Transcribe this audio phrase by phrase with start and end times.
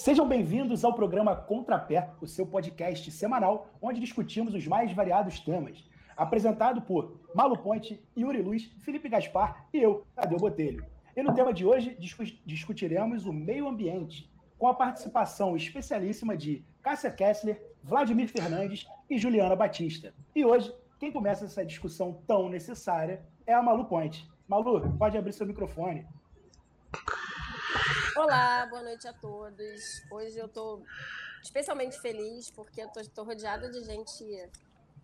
[0.00, 5.84] Sejam bem-vindos ao programa Contrapé, o seu podcast semanal onde discutimos os mais variados temas.
[6.16, 10.86] Apresentado por Malu Ponte, Yuri Luiz, Felipe Gaspar e eu, Tadeu Botelho.
[11.16, 11.98] E no tema de hoje
[12.46, 19.56] discutiremos o meio ambiente, com a participação especialíssima de Cássia Kessler, Vladimir Fernandes e Juliana
[19.56, 20.14] Batista.
[20.32, 24.30] E hoje, quem começa essa discussão tão necessária é a Malu Ponte.
[24.46, 26.06] Malu, pode abrir seu microfone.
[28.18, 30.02] Olá, boa noite a todos.
[30.10, 30.82] Hoje eu estou
[31.40, 34.50] especialmente feliz porque eu estou rodeada de gente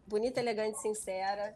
[0.04, 1.54] bonita, elegante, sincera.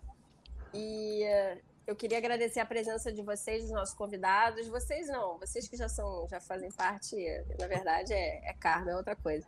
[0.73, 4.69] E uh, eu queria agradecer a presença de vocês, dos nossos convidados.
[4.69, 7.17] Vocês não, vocês que já são, já fazem parte,
[7.59, 9.45] na verdade é, é é outra coisa.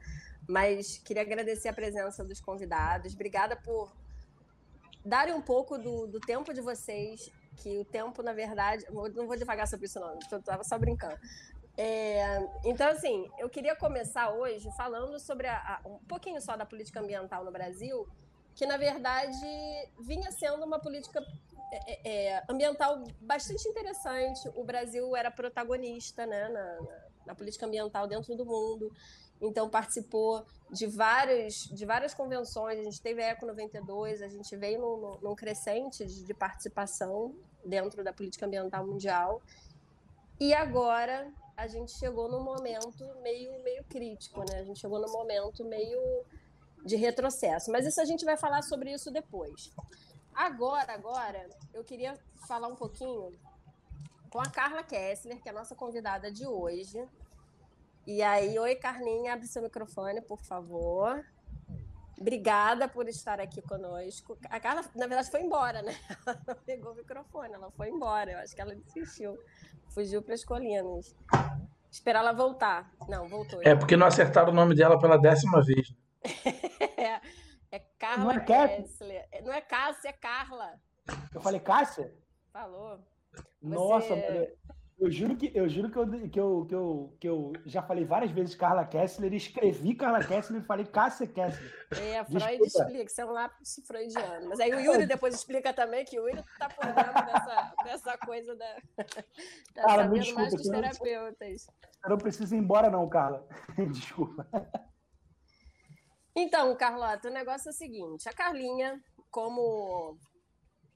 [0.48, 3.14] Mas queria agradecer a presença dos convidados.
[3.14, 3.88] Obrigada por
[5.04, 9.36] darem um pouco do, do tempo de vocês que o tempo, na verdade, não vou
[9.36, 11.20] devagar sobre isso não, estava só brincando.
[11.76, 16.66] É, então, assim, eu queria começar hoje falando sobre a, a, um pouquinho só da
[16.66, 18.06] política ambiental no Brasil,
[18.54, 19.38] que na verdade
[20.00, 21.24] vinha sendo uma política
[21.72, 24.48] é, é, ambiental bastante interessante.
[24.54, 28.92] O Brasil era protagonista né, na, na, na, política ambiental dentro do mundo,
[29.40, 32.78] então participou de várias, de várias convenções.
[32.78, 37.34] A gente teve a Eco 92, a gente veio num, num crescente de, de participação
[37.64, 39.40] dentro da política ambiental mundial.
[40.38, 44.60] E agora a gente chegou num momento meio, meio crítico, né?
[44.60, 46.24] A gente chegou num momento meio
[46.86, 47.70] de retrocesso.
[47.70, 49.70] Mas isso a gente vai falar sobre isso depois.
[50.34, 53.38] Agora, agora, eu queria falar um pouquinho
[54.30, 57.06] com a Carla Kessler, que é a nossa convidada de hoje.
[58.06, 61.22] E aí, oi, Carlinha, abre seu microfone, por favor.
[62.20, 64.36] Obrigada por estar aqui conosco.
[64.50, 65.96] A Carla, na verdade, foi embora, né?
[66.26, 68.32] Ela não pegou o microfone, ela foi embora.
[68.32, 69.38] Eu acho que ela desistiu.
[69.88, 71.16] Fugiu para as colinas.
[71.90, 72.92] Esperar ela voltar.
[73.08, 73.62] Não, voltou.
[73.62, 75.94] É porque não acertaram o nome dela pela décima vez.
[76.98, 77.20] é,
[77.72, 79.28] é Carla não é Kessler.
[79.42, 80.78] Não é Cássia, é Carla.
[81.34, 82.14] Eu falei Cássia?
[82.52, 83.00] Falou.
[83.62, 83.74] Você...
[83.74, 84.14] Nossa,
[85.00, 88.04] eu juro que eu juro que eu, que eu, que eu, que eu já falei
[88.04, 91.88] várias vezes Carla Kessler, escrevi Carla Kessler e falei Cássia Kessler.
[91.92, 92.66] É, Freud Desculpa.
[92.66, 94.48] explica, isso é um lápis freudiano.
[94.50, 98.18] Mas aí o Yuri depois explica também que o Yuri tá por dentro dessa, dessa
[98.18, 98.76] coisa da.
[99.74, 101.66] Tá Cara, me desculpa, mais dos terapeutas.
[102.04, 103.46] Eu não preciso ir embora, não, Carla.
[103.92, 104.46] Desculpa.
[106.36, 110.18] Então, Carlota, o negócio é o seguinte: a Carlinha, como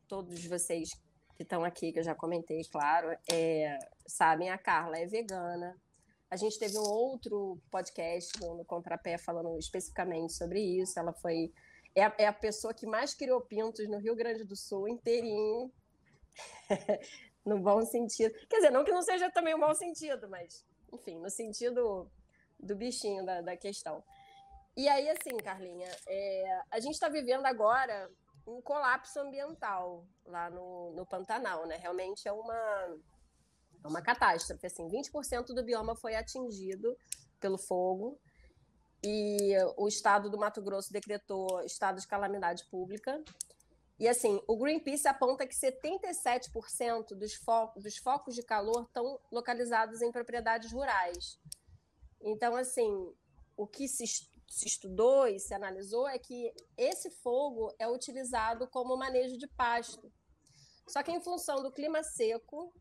[0.07, 0.91] todos vocês
[1.37, 5.77] que estão aqui, que eu já comentei, claro, é, sabem, a Carla é vegana.
[6.31, 10.99] A gente teve um outro podcast no Contrapé falando especificamente sobre isso.
[10.99, 11.53] Ela foi.
[11.95, 15.73] É a, é a pessoa que mais criou pintos no Rio Grande do Sul inteirinho.
[17.45, 18.35] no bom sentido.
[18.49, 22.11] Quer dizer, não que não seja também um mau sentido, mas, enfim, no sentido
[22.59, 24.03] do bichinho da, da questão.
[24.77, 28.11] E aí, assim, Carlinha, é, a gente está vivendo agora
[28.47, 31.77] um colapso ambiental lá no, no Pantanal, né?
[31.77, 32.99] Realmente é uma,
[33.83, 34.67] é uma catástrofe.
[34.67, 36.97] Assim, 20% do bioma foi atingido
[37.41, 38.19] pelo fogo
[39.03, 43.23] e o estado do Mato Grosso decretou estado de calamidade pública.
[43.99, 50.03] E assim, o Greenpeace aponta que 77% dos, fo dos focos de calor estão localizados
[50.03, 51.39] em propriedades rurais.
[52.21, 52.91] Então, assim,
[53.57, 54.05] o que se
[54.49, 60.13] se estudou e se analisou é que esse fogo é utilizado como manejo de pasto.
[60.87, 62.73] Só que em função do clima seco,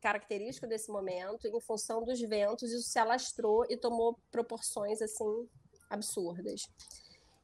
[0.00, 5.48] característico desse momento, em função dos ventos, isso se alastrou e tomou proporções assim
[5.88, 6.62] absurdas.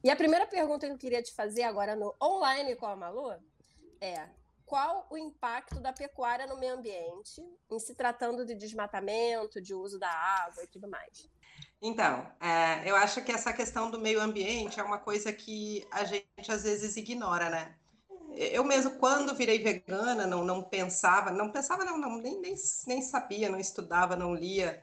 [0.05, 3.31] E a primeira pergunta que eu queria te fazer agora no online com a Malu
[4.01, 4.28] é:
[4.67, 7.41] qual o impacto da pecuária no meio ambiente,
[7.71, 11.31] em se tratando de desmatamento, de uso da água e tudo mais?
[11.84, 16.04] Então, é, eu acho que essa questão do meio ambiente é uma coisa que a
[16.04, 17.75] gente às vezes ignora, né?
[18.37, 22.54] Eu mesmo, quando virei vegana, não, não pensava, não pensava, não, não nem, nem,
[22.87, 24.81] nem sabia, não estudava, não lia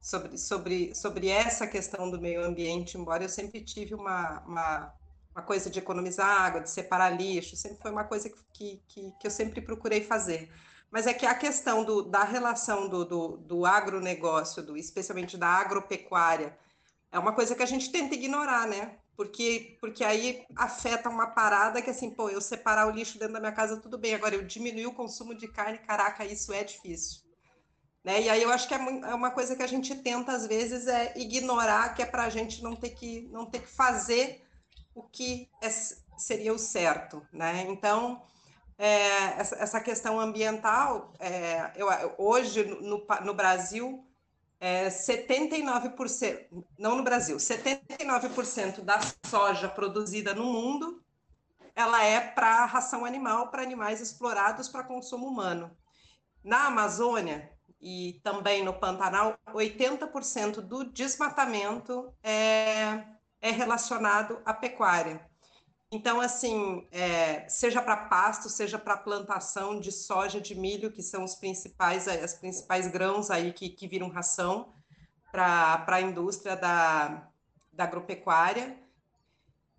[0.00, 4.94] sobre, sobre, sobre essa questão do meio ambiente, embora eu sempre tive uma, uma,
[5.34, 9.26] uma coisa de economizar água, de separar lixo, sempre foi uma coisa que, que, que
[9.26, 10.50] eu sempre procurei fazer.
[10.90, 15.46] Mas é que a questão do, da relação do, do, do agronegócio, do, especialmente da
[15.46, 16.58] agropecuária,
[17.12, 18.96] é uma coisa que a gente tenta ignorar, né?
[19.16, 23.40] Porque, porque aí afeta uma parada que, assim, pô, eu separar o lixo dentro da
[23.40, 24.14] minha casa, tudo bem.
[24.14, 27.20] Agora, eu diminuir o consumo de carne, caraca, isso é difícil.
[28.02, 28.22] Né?
[28.22, 30.86] E aí eu acho que é, é uma coisa que a gente tenta, às vezes,
[30.86, 34.42] é ignorar, que é para a gente não ter que, não ter que fazer
[34.94, 35.68] o que é,
[36.16, 37.66] seria o certo, né?
[37.68, 38.22] Então,
[38.80, 41.86] é, essa, essa, questão ambiental, é, eu,
[42.16, 44.02] hoje no, no, Brasil,
[44.58, 46.46] é, 79%,
[46.78, 51.04] não no Brasil, 79% da soja produzida no mundo,
[51.76, 55.70] ela é para ração animal, para animais explorados para consumo humano.
[56.42, 57.52] Na Amazônia
[57.82, 63.04] e também no Pantanal, 80% do desmatamento é,
[63.42, 65.29] é relacionado à pecuária.
[65.92, 71.24] Então, assim, é, seja para pasto, seja para plantação de soja, de milho, que são
[71.24, 74.72] os principais, as principais grãos aí que, que viram ração
[75.32, 77.28] para a indústria da,
[77.72, 78.78] da agropecuária.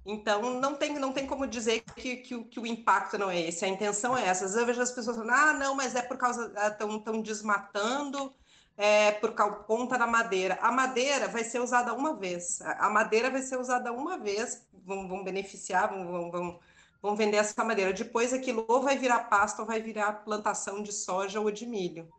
[0.05, 3.63] Então, não tem, não tem como dizer que, que, que, o impacto não é esse,
[3.63, 4.45] a intenção é essa.
[4.45, 7.21] Às vezes eu vejo as pessoas falando, ah, não, mas é por causa, estão ah,
[7.21, 8.33] desmatando,
[8.81, 9.35] é, por
[9.67, 10.57] conta da madeira.
[10.59, 12.59] A madeira vai ser usada uma vez.
[12.63, 16.59] A madeira vai ser usada uma vez, vão, vão beneficiar, vão, vão,
[16.99, 17.93] vão vender essa madeira.
[17.93, 22.09] Depois aquilo ou vai virar pasto ou vai virar plantação de soja ou de milho.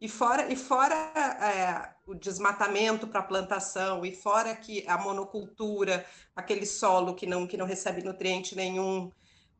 [0.00, 6.06] E fora, e fora é, o desmatamento para plantação, e fora que a monocultura,
[6.36, 9.10] aquele solo que não, que não recebe nutriente nenhum,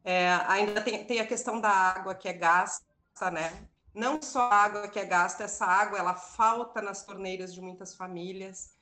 [0.05, 2.85] é, ainda tem, tem a questão da água que é gasta,
[3.33, 3.53] né?
[3.95, 7.95] Não só a água que é gasta, essa água ela falta nas torneiras de muitas
[7.95, 8.75] famílias.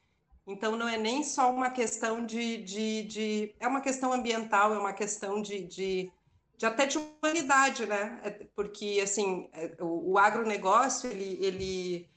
[0.46, 4.78] Então não é nem só uma questão de, de, de é uma questão ambiental, é
[4.78, 6.10] uma questão de, de,
[6.56, 8.20] de até de humanidade, né?
[8.24, 12.10] É, porque assim é, o, o agronegócio ele, ele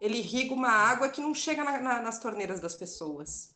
[0.00, 3.54] ele irriga uma água que não chega na, na, nas torneiras das pessoas.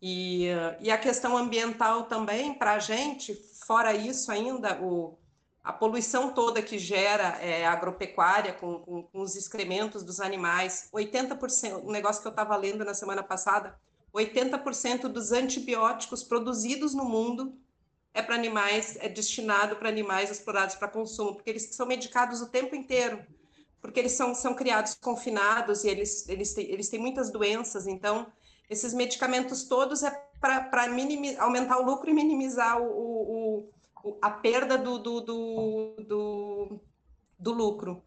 [0.00, 0.46] E,
[0.80, 3.34] e a questão ambiental também, para a gente,
[3.64, 5.16] fora isso ainda, o,
[5.62, 11.84] a poluição toda que gera é, agropecuária com, com, com, os excrementos dos animais, 80%,
[11.84, 13.78] um negócio que eu estava lendo na semana passada,
[14.12, 17.56] 80% dos antibióticos produzidos no mundo
[18.12, 22.48] é para animais, é destinado para animais explorados para consumo, porque eles são medicados o
[22.48, 23.24] tempo inteiro,
[23.80, 28.26] porque eles são, são criados confinados e eles, eles, têm, eles têm muitas doenças, então
[28.68, 30.10] esses medicamentos todos é
[30.40, 30.86] para
[31.38, 33.68] aumentar o lucro e minimizar o, o
[34.20, 36.80] a perda do, do, do, do,
[37.38, 38.02] do lucro.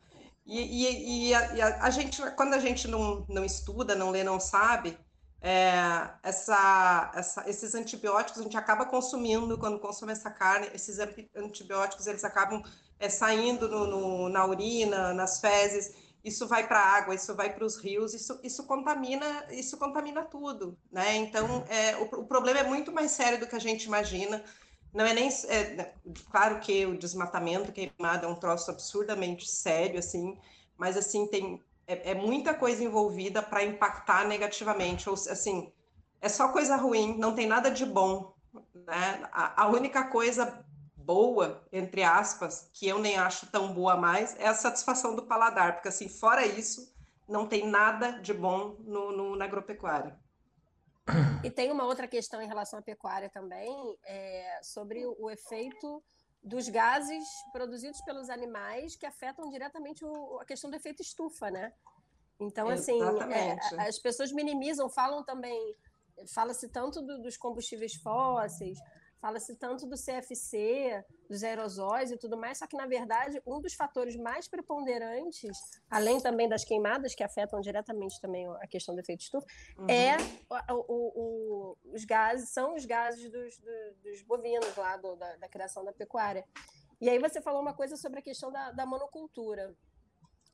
[0.45, 4.23] E, e, e, a, a, a, gente, quando a gente não, não estuda, não lê,
[4.23, 4.97] não sabe,
[5.41, 10.97] é, essa, essa, esses antibióticos a gente acaba consumindo quando consome essa carne, esses
[11.35, 12.63] antibióticos eles acabam
[12.99, 15.93] é, saindo no, no, na urina, nas fezes,
[16.23, 20.23] isso vai para a água, isso vai para os rios, isso, isso contamina, isso contamina
[20.23, 21.15] tudo, né?
[21.17, 24.43] Então, é, o, o problema é muito mais sério do que a gente imagina.
[24.95, 25.29] Não é nem.
[25.49, 25.91] É, né,
[26.31, 30.39] claro que o desmatamento queimado é um troço absurdamente sério, assim,
[30.77, 31.61] mas assim, tem.
[31.85, 35.09] É, é muita coisa envolvida para impactar negativamente.
[35.09, 35.69] Ou assim,
[36.21, 38.33] é só coisa ruim, não tem nada de bom.
[38.73, 39.27] Né?
[39.33, 40.65] A, a única coisa
[40.95, 45.73] boa, entre aspas, que eu nem acho tão boa mais, é a satisfação do paladar,
[45.73, 46.91] porque assim, fora isso,
[47.27, 50.17] não tem nada de bom no, no na agropecuária.
[51.43, 56.03] E tem uma outra questão em relação à pecuária também, é, sobre o efeito
[56.43, 61.73] dos gases produzidos pelos animais que afetam diretamente o, a questão do efeito estufa, né?
[62.39, 62.99] Então, assim,
[63.31, 65.75] é, as pessoas minimizam, falam também,
[66.33, 68.77] fala-se tanto do, dos combustíveis fósseis,
[69.25, 73.73] Fala-se tanto do CFC, dos aerosóis e tudo mais, só que, na verdade, um dos
[73.73, 75.57] fatores mais preponderantes,
[75.89, 79.47] além também das queimadas, que afetam diretamente também a questão do efeito estufa,
[79.79, 79.89] uhum.
[79.89, 80.15] é
[80.71, 85.37] o, o, o, os gases, são os gases dos, dos, dos bovinos lá, do, da,
[85.37, 86.45] da, criação da pecuária.
[87.01, 89.75] E aí você falou uma coisa sobre a questão da, da monocultura.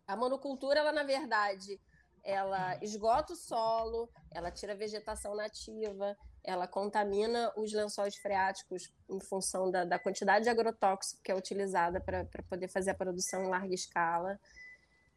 [0.07, 1.77] A monocultura, ela, na verdade,
[2.23, 9.19] ela esgota o solo, ela tira a vegetação nativa, ela contamina os lençóis freáticos em
[9.19, 13.49] função da, da quantidade de agrotóxico que é utilizada para poder fazer a produção em
[13.49, 14.39] larga escala.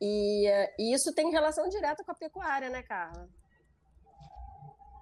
[0.01, 0.47] E,
[0.79, 3.29] e, isso tem relação direta com a pecuária, né, Carla?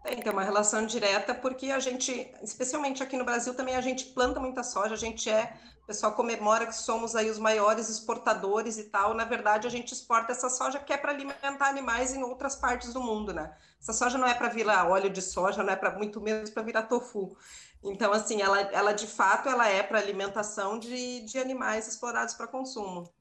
[0.03, 4.07] Tem, tem uma relação direta, porque a gente, especialmente aqui no Brasil, também a gente
[4.07, 8.79] planta muita soja, a gente é o pessoal comemora que somos aí os maiores exportadores
[8.79, 9.15] e tal.
[9.15, 12.93] Na verdade, a gente exporta essa soja que é para alimentar animais em outras partes
[12.93, 13.53] do mundo, né?
[13.81, 16.63] Essa soja não é para virar óleo de soja, não é para muito menos para
[16.63, 17.37] virar tofu.
[17.83, 22.47] Então, assim, ela, ela de fato ela é para alimentação de, de animais explorados para
[22.47, 23.13] consumo.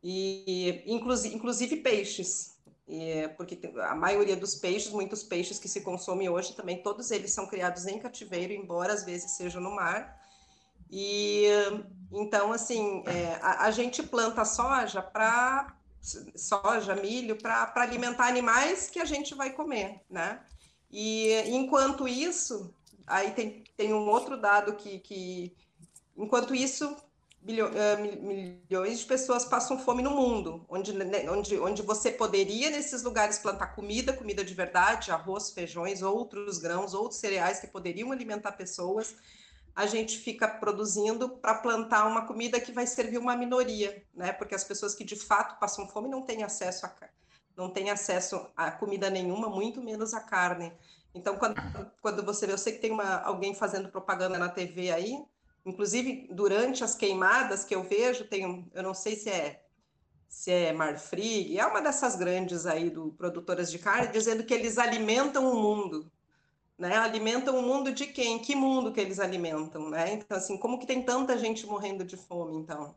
[0.00, 2.56] E inclusive, inclusive peixes.
[2.88, 7.32] E, porque a maioria dos peixes, muitos peixes que se consomem hoje também, todos eles
[7.32, 10.18] são criados em cativeiro, embora às vezes sejam no mar.
[10.90, 11.44] E
[12.10, 15.76] então, assim, é, a, a, gente planta soja para
[16.34, 20.40] soja, milho, para alimentar animais que a gente vai comer, né?
[20.90, 22.74] E enquanto isso,
[23.06, 25.54] aí tem, tem um outro dado que, que
[26.16, 26.96] enquanto isso,
[27.42, 33.38] milhões de pessoas passam fome no mundo, onde, né, onde, onde você poderia, nesses lugares,
[33.38, 39.16] plantar comida, comida de verdade, arroz, feijões, outros grãos, outros cereais que poderiam alimentar pessoas,
[39.74, 44.32] a gente fica produzindo para plantar uma comida que vai servir uma minoria, né?
[44.32, 46.94] Porque as pessoas que de fato passam fome não têm acesso a
[47.56, 50.72] não têm acesso a comida nenhuma, muito menos a carne.
[51.12, 51.56] Então, quando,
[52.00, 55.24] quando você vê, eu sei que tem uma, alguém fazendo propaganda na TV aí,
[55.68, 59.62] inclusive durante as queimadas que eu vejo, tem, eu não sei se é
[60.28, 64.76] se é Marfrig, é uma dessas grandes aí do produtoras de carne, dizendo que eles
[64.76, 66.12] alimentam o mundo,
[66.76, 66.96] né?
[66.96, 68.38] Alimentam o mundo de quem?
[68.38, 70.12] Que mundo que eles alimentam, né?
[70.12, 72.94] Então assim, como que tem tanta gente morrendo de fome, então?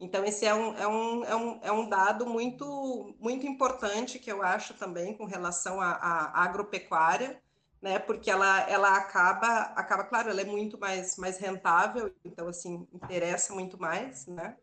[0.00, 4.32] Então esse é um, é um, é um, é um dado muito muito importante que
[4.32, 7.40] eu acho também com relação à agropecuária,
[7.84, 7.98] né?
[7.98, 13.52] Porque ela, ela acaba, acaba, claro, ela é muito mais, mais rentável, então assim interessa
[13.52, 14.56] muito mais, né?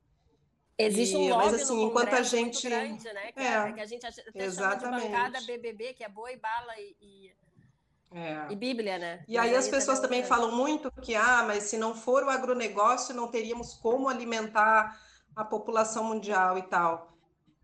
[0.76, 3.32] Existe um lobby mas, assim, enquanto a gente grande, né?
[3.32, 5.04] Que, é, é, que a gente até exatamente.
[5.04, 7.32] de bancada BBB, que é boi, bala e, e...
[8.14, 8.48] É.
[8.52, 9.24] E Bíblia, né?
[9.28, 13.14] E aí as pessoas também falam muito que, ah, mas se não for o agronegócio,
[13.14, 15.00] não teríamos como alimentar
[15.36, 17.11] a população mundial e tal.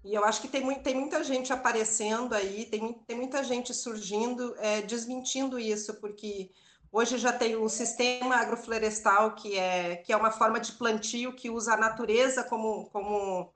[0.07, 4.55] E eu acho que tem, tem muita gente aparecendo aí, tem, tem muita gente surgindo,
[4.57, 6.49] é, desmentindo isso, porque
[6.89, 11.49] hoje já tem o sistema agroflorestal, que é, que é uma forma de plantio que
[11.49, 13.53] usa a natureza como, como,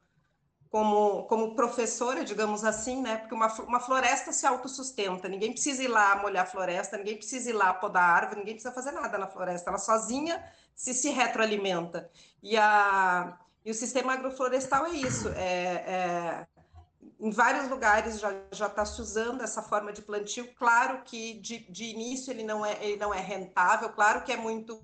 [0.70, 3.16] como, como professora, digamos assim, né?
[3.16, 7.50] Porque uma, uma floresta se autossustenta, ninguém precisa ir lá molhar a floresta, ninguém precisa
[7.50, 10.44] ir lá podar árvore, ninguém precisa fazer nada na floresta, ela sozinha
[10.76, 12.12] se se retroalimenta.
[12.44, 15.30] E a e o sistema agroflorestal é isso.
[15.30, 16.48] É, é,
[17.20, 20.52] em vários lugares já está se usando essa forma de plantio.
[20.56, 24.38] Claro que de, de início ele não, é, ele não é rentável, claro que é
[24.38, 24.82] muito,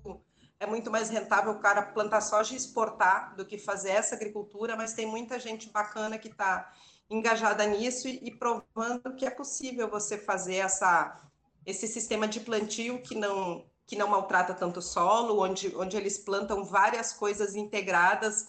[0.60, 4.76] é muito mais rentável o cara plantar soja e exportar do que fazer essa agricultura,
[4.76, 6.72] mas tem muita gente bacana que está
[7.10, 11.20] engajada nisso e, e, provando que é possível você fazer essa,
[11.66, 16.18] esse sistema de plantio que não, que não maltrata tanto o solo, onde, onde eles
[16.18, 18.46] plantam várias coisas integradas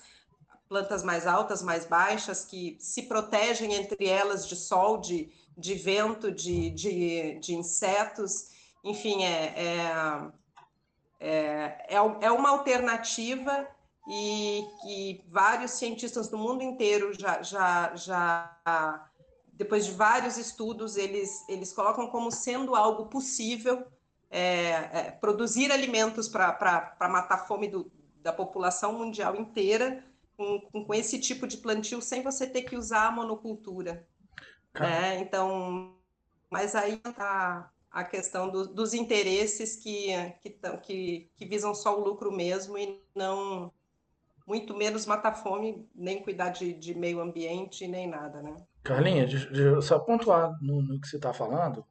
[0.70, 6.32] plantas mais altas, mais baixas, que se protegem entre elas de sol, de, de vento,
[6.32, 8.52] de, de, de insetos.
[8.84, 9.56] Enfim, é,
[11.20, 13.68] é, é, é uma alternativa
[14.08, 19.10] e que vários cientistas do mundo inteiro já, já, já
[19.54, 23.86] depois de vários estudos, eles, eles colocam como sendo algo possível
[24.30, 30.08] é, é, produzir alimentos para matar a fome do, da população mundial inteira
[30.40, 34.08] com, com, esse tipo de plantio sem você ter que usar a monocultura.
[34.74, 35.20] Né?
[35.20, 35.98] Então,
[36.50, 40.08] mas aí está a questão do, dos interesses que,
[40.42, 40.50] que,
[40.84, 43.74] que, que, visam só o lucro mesmo e não
[44.48, 48.56] muito menos matar fome, nem cuidar de, de meio ambiente, nem nada, né?
[48.84, 49.28] Carlinha,
[49.82, 51.86] só pontuar no, no que você está falando,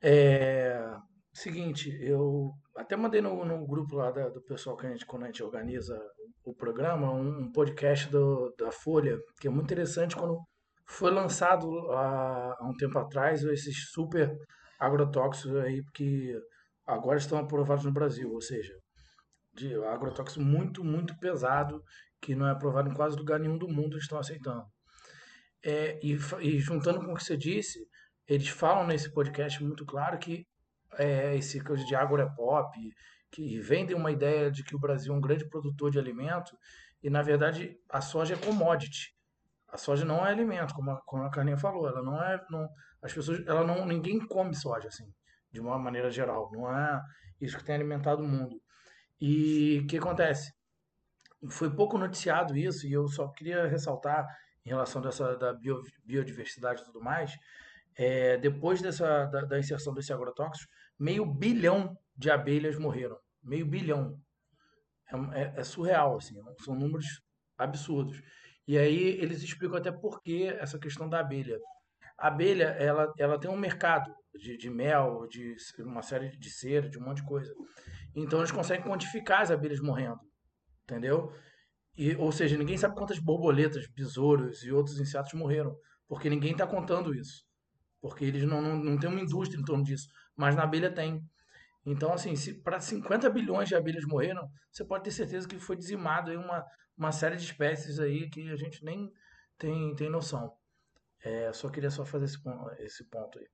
[0.00, 0.96] é
[1.32, 5.24] seguinte, eu até mandei no, no grupo lá da, do pessoal que a gente, quando
[5.24, 5.98] a gente organiza
[6.44, 10.38] o programa, um podcast do, da Folha, que é muito interessante quando
[10.86, 14.36] foi lançado há, há um tempo atrás esses super
[14.78, 16.34] agrotóxicos aí que
[16.86, 18.74] agora estão aprovados no Brasil, ou seja,
[19.54, 21.82] de agrotóxico muito, muito pesado,
[22.20, 24.64] que não é aprovado em quase lugar nenhum do mundo, estão aceitando.
[25.64, 27.78] É, e, e, juntando com o que você disse,
[28.28, 30.44] eles falam nesse podcast muito claro que
[30.98, 32.78] é, esse coisa de agropop,
[33.30, 36.56] que vendem uma ideia de que o Brasil é um grande produtor de alimento
[37.02, 39.14] e, na verdade, a soja é commodity.
[39.68, 41.88] A soja não é alimento, como a, como a Carlinha falou.
[41.88, 42.40] Ela não é.
[42.48, 42.68] Não,
[43.02, 45.12] as pessoas, ela não, ninguém come soja, assim,
[45.50, 46.48] de uma maneira geral.
[46.52, 47.02] Não é
[47.40, 48.60] isso que tem alimentado o mundo.
[49.20, 50.52] E o que acontece?
[51.50, 54.26] Foi pouco noticiado isso, e eu só queria ressaltar
[54.64, 57.36] em relação dessa da bio, biodiversidade e tudo mais.
[57.96, 64.18] É, depois dessa, da, da inserção desse agrotóxico, meio bilhão de abelhas morreram meio bilhão.
[65.12, 66.34] É, é, é surreal, assim,
[66.64, 67.06] são números
[67.56, 68.20] absurdos.
[68.66, 71.58] E aí eles explicam até por que essa questão da abelha.
[72.18, 76.88] A abelha, ela, ela tem um mercado de, de mel, de uma série de cera,
[76.88, 77.52] de um monte de coisa.
[78.16, 80.20] Então eles conseguem quantificar as abelhas morrendo,
[80.84, 81.32] entendeu?
[81.96, 85.76] E, ou seja, ninguém sabe quantas borboletas, besouros e outros insetos morreram,
[86.08, 87.44] porque ninguém está contando isso.
[88.00, 90.08] Porque eles não, não, não têm uma indústria em torno disso.
[90.36, 91.22] Mas na abelha tem.
[91.86, 95.76] Então, assim, se para 50 bilhões de abelhas morreram, você pode ter certeza que foi
[95.76, 96.64] dizimado aí uma,
[96.96, 99.12] uma série de espécies aí que a gente nem
[99.58, 100.56] tem, tem noção.
[101.22, 102.38] É, só queria só fazer esse,
[102.78, 103.46] esse ponto aí.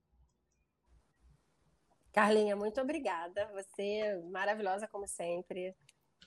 [2.13, 3.47] Carlinha, muito obrigada.
[3.53, 5.75] Você é maravilhosa como sempre.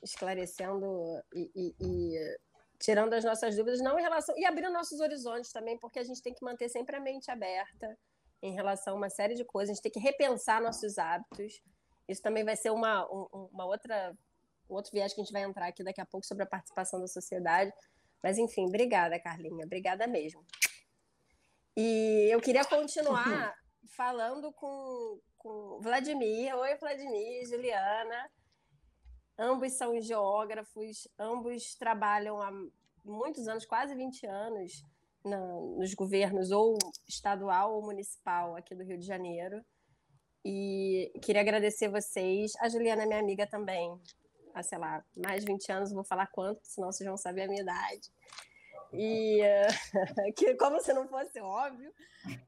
[0.01, 0.85] esclarecendo
[1.33, 2.37] e, e, e,
[2.79, 4.35] tirando as nossas dúvidas, não em relação.
[4.37, 7.97] e abrindo nossos horizontes também, porque a gente tem que manter sempre a mente aberta
[8.43, 11.63] em relação a uma série de coisas, a gente tem que repensar nossos hábitos.
[12.09, 14.13] Isso também vai ser uma, uma outra,
[14.69, 16.99] um outro viés que a gente vai entrar aqui daqui a pouco sobre a participação
[16.99, 17.71] da sociedade.
[18.21, 20.45] Mas, enfim, obrigada, Carlinha, obrigada mesmo.
[21.77, 23.55] E eu queria continuar
[23.95, 26.53] falando com, com Vladimir.
[26.53, 28.29] Oi, Vladimir, Juliana.
[29.39, 32.51] Ambos são geógrafos, ambos trabalham há
[33.05, 34.83] muitos anos, quase 20 anos,
[35.23, 36.77] na, nos governos ou
[37.07, 39.63] estadual ou municipal aqui do Rio de Janeiro.
[40.45, 42.51] E queria agradecer vocês.
[42.59, 43.97] A Juliana é minha amiga também,
[44.53, 47.47] há, sei lá, mais de 20 anos, vou falar quanto, senão vocês vão saber a
[47.47, 48.11] minha idade.
[48.91, 49.41] E
[50.35, 51.91] que como se não fosse óbvio,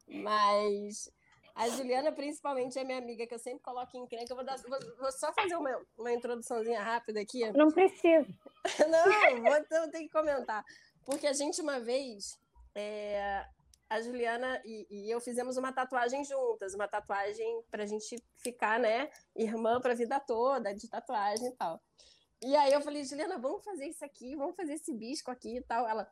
[0.08, 1.10] mas
[1.56, 4.30] a Juliana, principalmente, é minha amiga, que eu sempre coloco em encrenca.
[4.30, 7.50] Eu vou, dar, vou, vou só fazer uma, uma introduçãozinha rápida aqui.
[7.52, 8.26] Não precisa.
[8.90, 10.62] Não, vou, então, tenho que comentar.
[11.06, 12.38] Porque a gente, uma vez,
[12.76, 13.44] é,
[13.88, 18.78] a Juliana e, e, eu fizemos uma tatuagem juntas, uma tatuagem para a gente ficar,
[18.78, 21.80] né, irmã para a vida toda, de tatuagem e tal.
[22.42, 25.62] E aí eu falei, Juliana, vamos fazer isso aqui, vamos fazer esse bisco aqui e
[25.62, 25.88] tal.
[25.88, 26.06] Ela,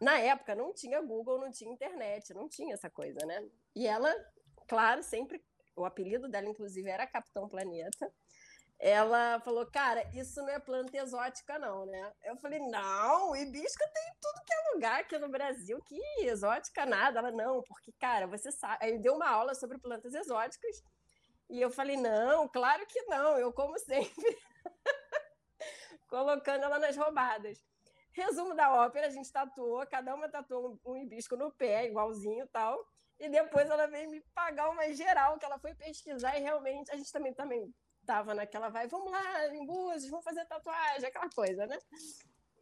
[0.00, 3.46] na época, não tinha Google, não tinha internet, não tinha essa coisa, né?
[3.74, 4.14] E ela
[4.66, 5.42] claro, sempre.
[5.74, 8.10] O apelido dela, inclusive, era Capitão Planeta.
[8.78, 12.12] Ela falou, cara, isso não é planta exótica, não, né?
[12.22, 17.20] Eu falei, não, hibisca tem tudo que é lugar aqui no Brasil, que exótica nada.
[17.20, 18.84] Ela, não, porque, cara, você sabe.
[18.84, 20.82] Aí deu uma aula sobre plantas exóticas.
[21.48, 24.12] E eu falei, não, claro que não, eu como sempre.
[26.08, 27.58] Colocando ela nas roubadas.
[28.12, 32.44] Resumo da ópera, a gente tatuou, cada uma tatuou um, um hibisco no pé, igualzinho
[32.44, 32.78] e tal.
[33.18, 36.96] E depois ela veio me pagar uma geral, que ela foi pesquisar e realmente a
[36.96, 37.74] gente também também
[38.06, 41.78] tava naquela vai, vamos lá, em Búzios, vamos fazer tatuagem, aquela coisa, né?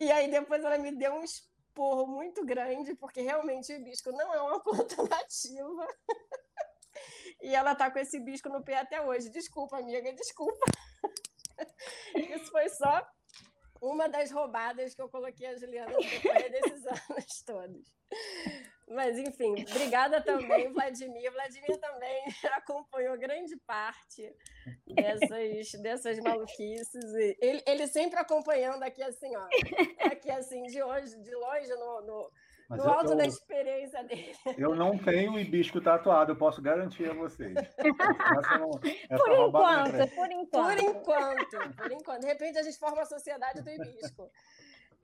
[0.00, 4.34] E aí depois ela me deu um esporro muito grande, porque realmente o hibisco não
[4.34, 5.86] é uma planta nativa.
[7.42, 9.28] e ela tá com esse hibisco no pé até hoje.
[9.30, 10.64] Desculpa, amiga, desculpa.
[12.16, 13.06] Isso foi só
[13.80, 17.94] uma das roubadas que eu coloquei a Juliana no decorrer desses anos todos.
[18.88, 21.32] Mas, enfim, obrigada também, Vladimir.
[21.32, 24.30] Vladimir também acompanhou grande parte
[24.86, 27.04] dessas, dessas maluquices.
[27.40, 29.46] Ele, ele sempre acompanhando aqui, assim, ó.
[30.06, 32.30] Aqui, assim, de hoje, de longe, no, no,
[32.70, 34.34] no alto eu, da experiência dele.
[34.58, 37.54] Eu não tenho hibisco tatuado, eu posso garantir a vocês.
[37.56, 38.70] Essa não,
[39.08, 41.76] essa por, enquanto, por enquanto, por enquanto.
[41.76, 42.20] Por enquanto.
[42.20, 44.30] De repente a gente forma a sociedade do hibisco.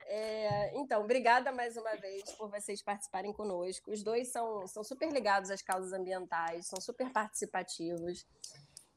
[0.07, 3.91] É, então, obrigada mais uma vez por vocês participarem conosco.
[3.91, 8.25] Os dois são, são super ligados às causas ambientais, são super participativos.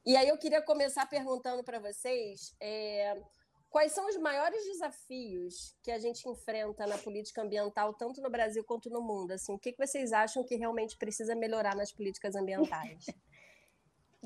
[0.07, 3.23] E aí eu queria começar perguntando para vocês é,
[3.71, 8.63] quais são os maiores desafios que a gente enfrenta na política ambiental, tanto no Brasil
[8.65, 9.33] quanto no mundo.
[9.33, 13.07] Assim, o que, que vocês acham que realmente precisa melhorar nas políticas ambientais?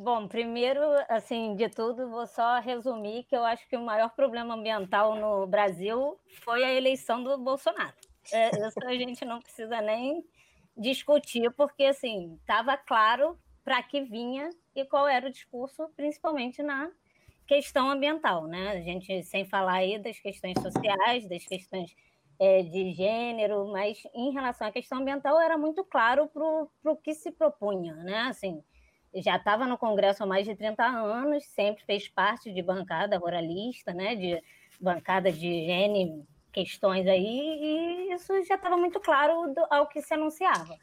[0.01, 4.55] Bom, primeiro, assim, de tudo, vou só resumir que eu acho que o maior problema
[4.55, 7.95] ambiental no Brasil foi a eleição do Bolsonaro.
[8.33, 10.25] É, isso a gente não precisa nem
[10.77, 16.89] discutir, porque, assim, estava claro para que vinha e qual era o discurso, principalmente na
[17.45, 18.71] questão ambiental, né?
[18.71, 21.97] A gente, sem falar aí das questões sociais, das questões
[22.39, 27.15] é, de gênero, mas em relação à questão ambiental era muito claro para o que
[27.15, 28.21] se propunha, né?
[28.29, 28.63] Assim,
[29.15, 33.93] já estava no Congresso há mais de 30 anos, sempre fez parte de bancada ruralista,
[33.93, 34.43] né, de
[34.81, 40.15] bancada de N questões aí, e isso já estava muito claro do, ao que se
[40.15, 40.77] anunciava.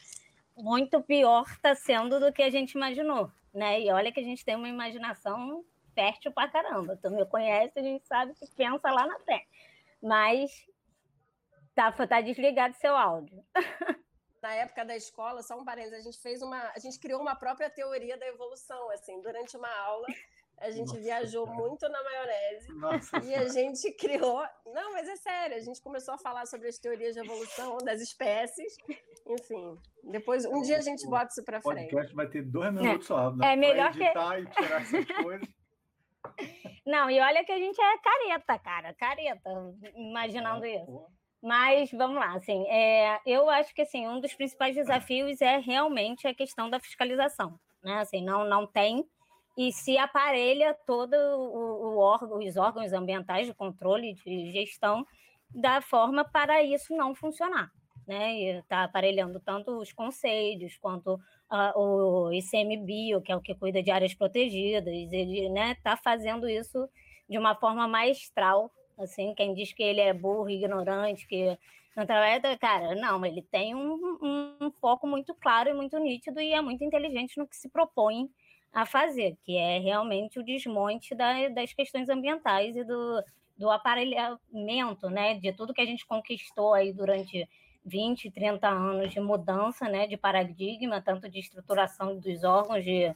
[0.55, 3.81] Muito pior está sendo do que a gente imaginou, né?
[3.81, 6.97] E olha que a gente tem uma imaginação fértil pra caramba.
[7.01, 9.47] Tu me conhece, a gente sabe que pensa lá na frente.
[10.01, 10.65] Mas
[11.73, 13.43] tá, tá desligado seu áudio.
[14.45, 17.36] na época da escola, só um parênteses, a gente fez uma, a gente criou uma
[17.36, 20.05] própria teoria da evolução, assim, durante uma aula,
[20.60, 21.58] a gente Nossa, viajou cara.
[21.58, 26.13] muito na maionese Nossa, e a gente criou, não, mas é sério, a gente começou
[26.13, 28.77] a falar sobre as teorias de evolução das espécies,
[29.25, 31.88] enfim, depois um dia a gente bota isso para frente.
[31.88, 33.08] O podcast vai ter dois minutos é.
[33.08, 33.53] só, né?
[33.53, 35.49] É melhor que e tirar essas coisas.
[36.86, 39.49] Não, e olha que a gente é careta, cara, careta,
[39.95, 40.86] imaginando é, isso.
[40.86, 41.10] Pô.
[41.45, 46.27] Mas vamos lá, assim, é, eu acho que assim, um dos principais desafios é realmente
[46.27, 47.60] a questão da fiscalização.
[47.84, 47.99] Né?
[47.99, 49.08] Assim, não, não tem
[49.55, 55.05] e se aparelha todo o, o órgão, os órgãos ambientais de controle de gestão
[55.53, 57.71] da forma para isso não funcionar.
[58.08, 58.58] Né?
[58.58, 63.91] Está aparelhando tanto os conselhos quanto uh, o ICMBio, que é o que cuida de
[63.91, 66.89] áreas protegidas, ele está né, fazendo isso
[67.29, 68.71] de uma forma maestral.
[68.97, 71.58] Assim, quem diz que ele é burro, ignorante, que
[71.95, 74.17] não trabalha, cara, não, ele tem um,
[74.62, 78.29] um, foco muito claro e muito nítido e é muito inteligente no que se propõe
[78.73, 83.23] a fazer, que é realmente o desmonte da, das questões ambientais e do,
[83.58, 87.47] do aparelhamento, né, de tudo que a gente conquistou aí durante
[87.86, 93.15] 20, 30 anos de mudança, né, de paradigma, tanto de estruturação dos órgãos de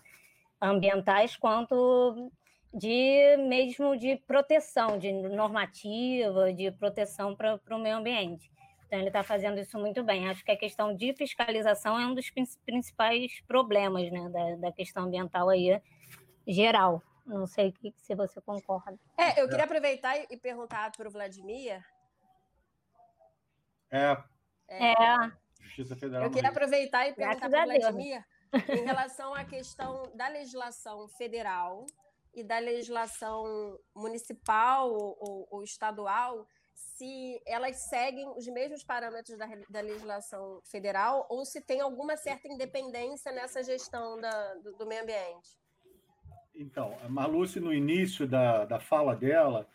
[0.61, 2.31] ambientais quanto
[2.73, 8.51] de mesmo de proteção, de normativa, de proteção para o meio ambiente.
[8.85, 10.27] Então, ele está fazendo isso muito bem.
[10.29, 12.31] Acho que a questão de fiscalização é um dos
[12.65, 15.79] principais problemas né, da, da questão ambiental aí,
[16.47, 17.03] geral.
[17.25, 18.97] Não sei se você concorda.
[19.15, 21.83] É, eu queria aproveitar e perguntar para o Vladimir.
[23.91, 24.17] É.
[24.67, 24.93] É.
[25.61, 26.23] Justiça Federal.
[26.23, 28.25] Eu queria aproveitar e perguntar para o Vladimir
[28.69, 31.85] em relação à questão da legislação federal
[32.33, 36.47] e da legislação municipal ou, ou estadual
[36.99, 42.47] se elas seguem os mesmos parâmetros da, da, legislação federal ou se tem alguma certa
[42.47, 45.57] independência nessa gestão da, do, do, meio ambiente.
[46.53, 49.67] Então, a Maluce, no início da, da fala dela,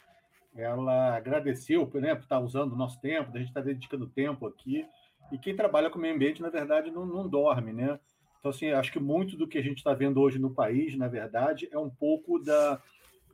[0.55, 4.87] ela agradeceu né, por estar usando o nosso tempo, a gente está dedicando tempo aqui,
[5.33, 7.99] e quem trabalha com meio ambiente, na verdade, não, não dorme, né?
[8.45, 11.09] Então, assim, acho que muito do que a gente está vendo hoje no país, na
[11.09, 12.79] verdade, é um pouco da...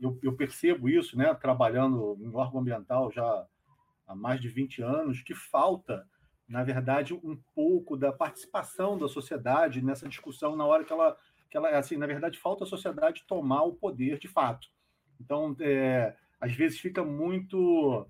[0.01, 3.45] Eu, eu percebo isso, né, trabalhando em órgão ambiental já
[4.07, 6.07] há mais de 20 anos, que falta,
[6.49, 11.17] na verdade, um pouco da participação da sociedade nessa discussão na hora que ela,
[11.51, 14.69] que ela assim, na verdade, falta a sociedade tomar o poder de fato.
[15.21, 18.07] Então, é, às vezes fica muito.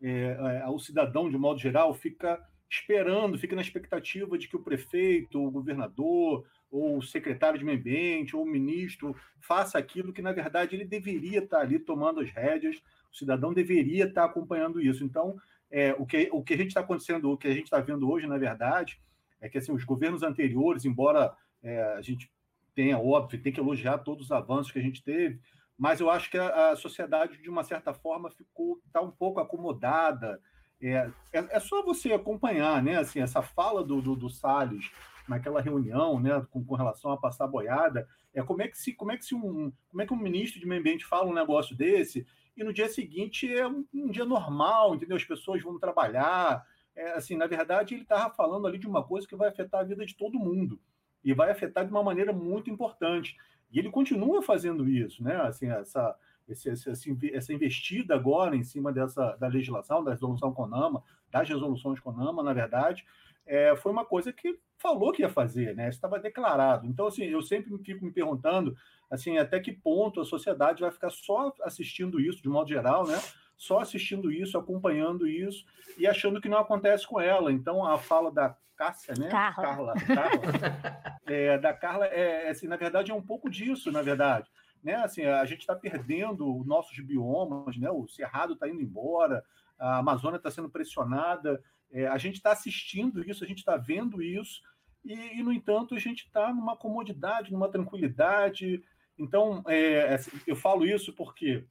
[0.00, 4.62] É, é, o cidadão, de modo geral, fica esperando, fica na expectativa de que o
[4.62, 10.20] prefeito, o governador, ou o secretário de meio ambiente, ou o ministro faça aquilo que,
[10.20, 15.04] na verdade, ele deveria estar ali tomando as rédeas o cidadão deveria estar acompanhando isso.
[15.04, 15.36] Então,
[15.70, 18.10] é, o, que, o que a gente está acontecendo, o que a gente está vendo
[18.10, 19.00] hoje, na verdade,
[19.40, 22.30] é que assim, os governos anteriores, embora é, a gente
[22.74, 25.40] tenha, óbvio, tem que elogiar todos os avanços que a gente teve,
[25.76, 29.40] mas eu acho que a, a sociedade, de uma certa forma, ficou está um pouco
[29.40, 30.40] acomodada.
[30.80, 32.98] É, é, é, só você acompanhar, né?
[32.98, 34.90] Assim, essa fala do, do, do Salles
[35.28, 39.12] naquela reunião, né, com, com relação a passar boiada, é como é que se como
[39.12, 41.76] é que se um como é que um ministro de meio ambiente fala um negócio
[41.76, 45.16] desse e no dia seguinte é um, um dia normal, entendeu?
[45.16, 46.64] As pessoas vão trabalhar.
[46.96, 49.84] É, assim, na verdade, ele estava falando ali de uma coisa que vai afetar a
[49.84, 50.80] vida de todo mundo
[51.22, 53.36] e vai afetar de uma maneira muito importante.
[53.70, 55.36] E ele continua fazendo isso, né?
[55.42, 56.16] Assim, essa,
[56.48, 56.90] esse, esse,
[57.32, 62.52] essa investida agora em cima dessa da legislação, da resolução CONAMA, das resoluções CONAMA, na
[62.52, 63.04] verdade,
[63.46, 65.88] é, foi uma coisa que falou que ia fazer, né?
[65.88, 66.86] Estava declarado.
[66.86, 68.76] Então, assim, eu sempre fico me perguntando,
[69.10, 73.18] assim, até que ponto a sociedade vai ficar só assistindo isso, de modo geral, né?
[73.56, 75.64] Só assistindo isso, acompanhando isso
[75.98, 77.50] e achando que não acontece com ela.
[77.50, 79.28] Então, a fala da Cássia, né?
[79.28, 79.62] Carla.
[79.62, 84.48] Carla, Carla é, da Carla, é, assim, na verdade, é um pouco disso, na verdade.
[84.82, 84.94] Né?
[84.96, 87.90] Assim, a gente está perdendo os nossos biomas, né?
[87.90, 89.44] O Cerrado está indo embora,
[89.78, 94.22] a Amazônia está sendo pressionada, é, a gente está assistindo isso, a gente está vendo
[94.22, 94.60] isso,
[95.04, 98.82] e, e, no entanto, a gente está numa comodidade, numa tranquilidade.
[99.18, 101.64] Então, é, assim, eu falo isso porque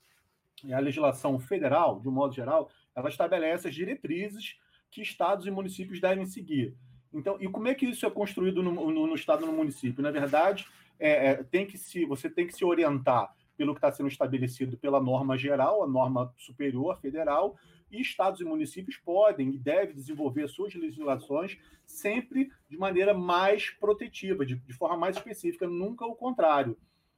[0.72, 4.56] a legislação federal, de um modo geral, ela estabelece as diretrizes
[4.90, 6.76] que estados e municípios devem seguir.
[7.14, 10.02] Então, e como é que isso é construído no, no, no estado e no município?
[10.02, 10.68] Na verdade,
[11.00, 14.78] é, é, tem que se, você tem que se orientar pelo que está sendo estabelecido
[14.78, 17.58] pela norma geral, a norma superior federal,
[17.92, 24.46] e estados e municípios podem e devem desenvolver suas legislações sempre de maneira mais protetiva,
[24.46, 26.78] de, de forma mais específica, nunca o contrário.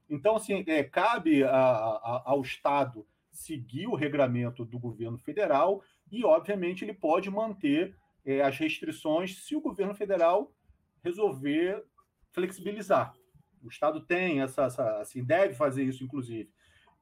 [0.09, 6.23] Então, assim, é, cabe a, a, ao Estado seguir o regramento do governo federal e,
[6.23, 10.51] obviamente, ele pode manter é, as restrições se o governo federal
[11.03, 11.83] resolver
[12.31, 13.13] flexibilizar.
[13.63, 16.49] O Estado tem essa, essa assim, deve fazer isso, inclusive.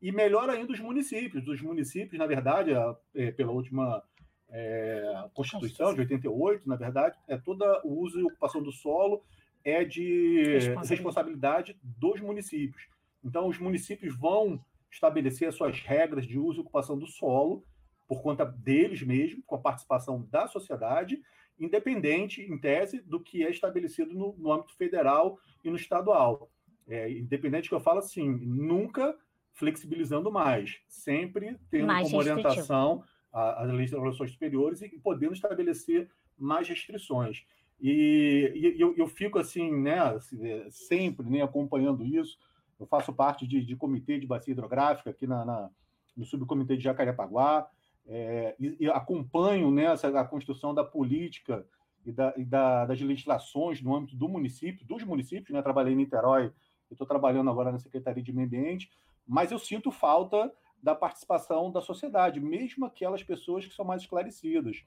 [0.02, 1.48] E melhor ainda os municípios.
[1.48, 2.72] Os municípios, na verdade,
[3.15, 4.04] é, pela última
[4.50, 9.24] é, Constituição de 88, na verdade, é toda o uso e ocupação do solo
[9.63, 10.89] é de responsabilidade.
[10.89, 12.88] responsabilidade dos municípios.
[13.24, 17.65] Então, os municípios vão estabelecer as suas regras de uso e ocupação do solo
[18.08, 21.22] por conta deles mesmos, com a participação da sociedade,
[21.60, 26.50] independente, em tese, do que é estabelecido no, no âmbito federal e no estadual.
[26.88, 29.17] É, independente que eu falo assim, nunca
[29.54, 37.46] flexibilizando mais, sempre tendo mais como orientação as legislações superiores e podendo estabelecer mais restrições.
[37.80, 42.39] E, e eu, eu, fico assim, né, assim, é, sempre né, acompanhando isso.
[42.80, 45.70] Eu faço parte de, de comitê de bacia hidrográfica aqui na, na,
[46.15, 47.70] no subcomitê de Jacarepaguá,
[48.08, 51.65] é, e, e, acompanho né, a construção da política
[52.06, 55.62] e, da, e da, das legislações no âmbito do município, dos municípios, né?
[55.62, 56.54] Trabalhei em Niterói,
[56.89, 58.89] estou trabalhando agora na Secretaria de Meio Ambiente,
[59.28, 64.86] mas eu sinto falta da participação da sociedade, mesmo aquelas pessoas que são mais esclarecidas.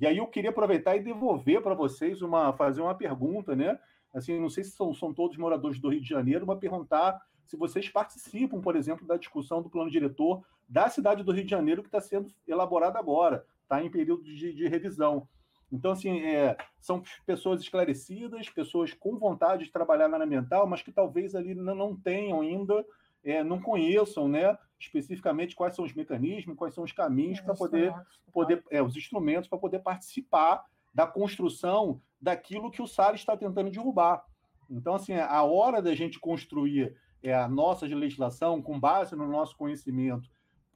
[0.00, 3.78] E aí eu queria aproveitar e devolver para vocês uma fazer uma pergunta, né?
[4.12, 7.56] Assim, não sei se são, são todos moradores do Rio de Janeiro, mas perguntar se
[7.56, 11.82] vocês participam, por exemplo, da discussão do plano diretor da cidade do Rio de Janeiro
[11.82, 15.28] que está sendo elaborado agora, está em período de, de revisão.
[15.70, 20.82] Então, assim, é, são pessoas esclarecidas, pessoas com vontade de trabalhar na área ambiental, mas
[20.82, 22.84] que talvez ali não tenham ainda,
[23.24, 27.94] é, não conheçam, né, especificamente quais são os mecanismos, quais são os caminhos para poder,
[28.32, 33.70] poder é, os instrumentos para poder participar da construção daquilo que o SAR está tentando
[33.70, 34.24] derrubar.
[34.70, 39.56] Então, assim, a hora da gente construir é, a nossa legislação com base no nosso
[39.56, 40.30] conhecimento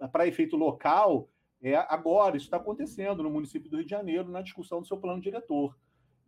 [0.07, 1.29] para efeito local,
[1.61, 4.97] é agora, isso está acontecendo no município do Rio de Janeiro, na discussão do seu
[4.97, 5.77] plano diretor.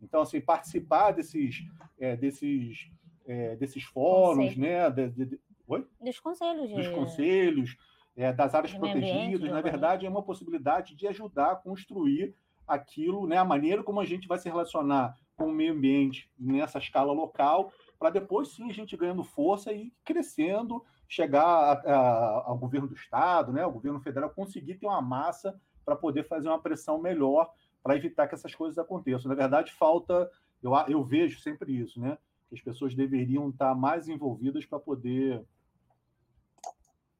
[0.01, 1.63] Então, assim, participar desses,
[1.97, 2.89] é, desses,
[3.25, 4.89] é, desses fóruns, né?
[4.89, 5.87] De, de, de, oi?
[6.01, 6.71] Dos conselhos.
[6.71, 7.77] Dos conselhos,
[8.15, 12.35] é, das áreas protegidas, ambiente, na verdade, é uma possibilidade de ajudar a construir
[12.67, 13.37] aquilo, né?
[13.37, 17.71] A maneira como a gente vai se relacionar com o meio ambiente nessa escala local,
[17.97, 22.95] para depois sim a gente ganhando força e crescendo chegar a, a, ao governo do
[22.95, 27.51] estado, né, ao governo federal, conseguir ter uma massa para poder fazer uma pressão melhor
[27.83, 29.27] para evitar que essas coisas aconteçam.
[29.27, 30.31] Na verdade, falta,
[30.63, 35.43] eu, eu vejo sempre isso, né, que as pessoas deveriam estar mais envolvidas para poder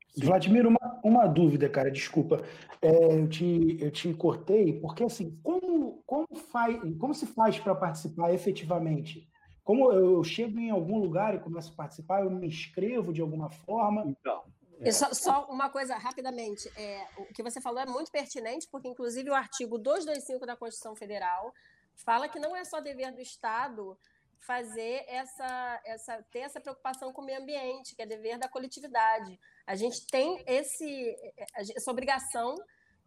[0.07, 0.25] Sim.
[0.25, 2.41] Vladimir, uma, uma dúvida, cara, desculpa.
[2.81, 7.75] É, eu, te, eu te cortei, porque assim, como, como, faz, como se faz para
[7.75, 9.29] participar efetivamente?
[9.63, 13.49] Como eu chego em algum lugar e começo a participar, eu me inscrevo de alguma
[13.49, 14.03] forma?
[14.05, 14.43] Então.
[14.79, 14.91] É.
[14.91, 19.29] Só, só, uma coisa rapidamente, é, o que você falou é muito pertinente, porque inclusive
[19.29, 21.53] o artigo 225 da Constituição Federal
[21.95, 23.95] fala que não é só dever do Estado
[24.39, 29.39] fazer essa, essa ter essa preocupação com o meio ambiente, que é dever da coletividade.
[29.67, 31.15] A gente tem esse,
[31.55, 32.55] essa obrigação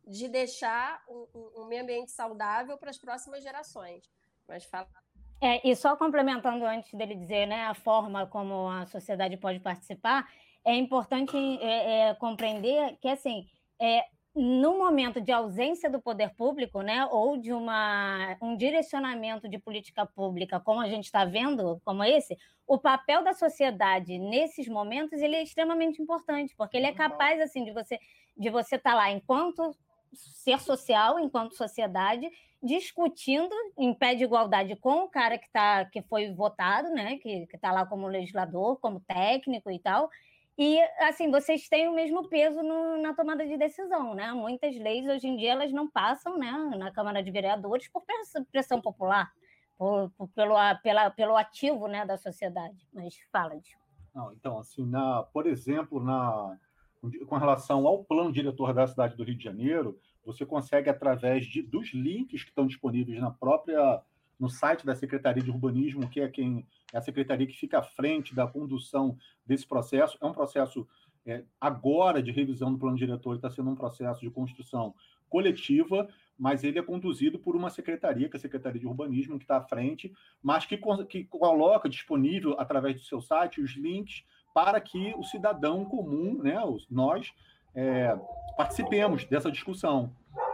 [0.07, 4.09] de deixar um, um meio ambiente saudável para as próximas gerações.
[4.47, 4.89] Mas fala
[5.41, 10.27] é, e só complementando antes dele dizer né, a forma como a sociedade pode participar,
[10.65, 13.47] é importante é, é, compreender que, assim,
[13.81, 19.59] é, no momento de ausência do poder público, né, ou de uma, um direcionamento de
[19.59, 25.21] política pública, como a gente está vendo, como esse, o papel da sociedade nesses momentos
[25.21, 27.99] ele é extremamente importante, porque ele é capaz assim de você
[28.37, 29.71] de você estar tá lá enquanto
[30.13, 32.29] ser social, enquanto sociedade,
[32.65, 37.19] discutindo em pé de igualdade com o cara que, tá, que foi votado, né?
[37.19, 40.09] Que está lá como legislador, como técnico e tal.
[40.57, 44.33] E, assim, vocês têm o mesmo peso no, na tomada de decisão, né?
[44.33, 48.03] Muitas leis, hoje em dia, elas não passam né, na Câmara de Vereadores por
[48.51, 49.33] pressão popular,
[49.77, 52.87] por, por, pelo, pela, pelo ativo né, da sociedade.
[52.95, 53.79] Mas fala, Gil.
[54.15, 56.57] Não, então, assim, na, por exemplo, na,
[57.27, 61.63] com relação ao plano diretor da cidade do Rio de Janeiro, você consegue, através de,
[61.63, 64.03] dos links que estão disponíveis na própria
[64.39, 67.83] no site da Secretaria de Urbanismo, que é quem é a secretaria que fica à
[67.83, 70.19] frente da condução desse processo.
[70.21, 70.87] É um processo
[71.27, 74.95] é, agora de revisão do plano diretor, está sendo um processo de construção
[75.29, 76.09] coletiva,
[76.39, 79.57] mas ele é conduzido por uma secretaria, que é a Secretaria de Urbanismo, que está
[79.57, 85.15] à frente, mas que, que coloca disponível através do seu site os links para que
[85.17, 86.57] o cidadão comum, né,
[86.91, 87.33] nós,
[87.75, 88.17] é,
[88.57, 90.11] participemos dessa discussão.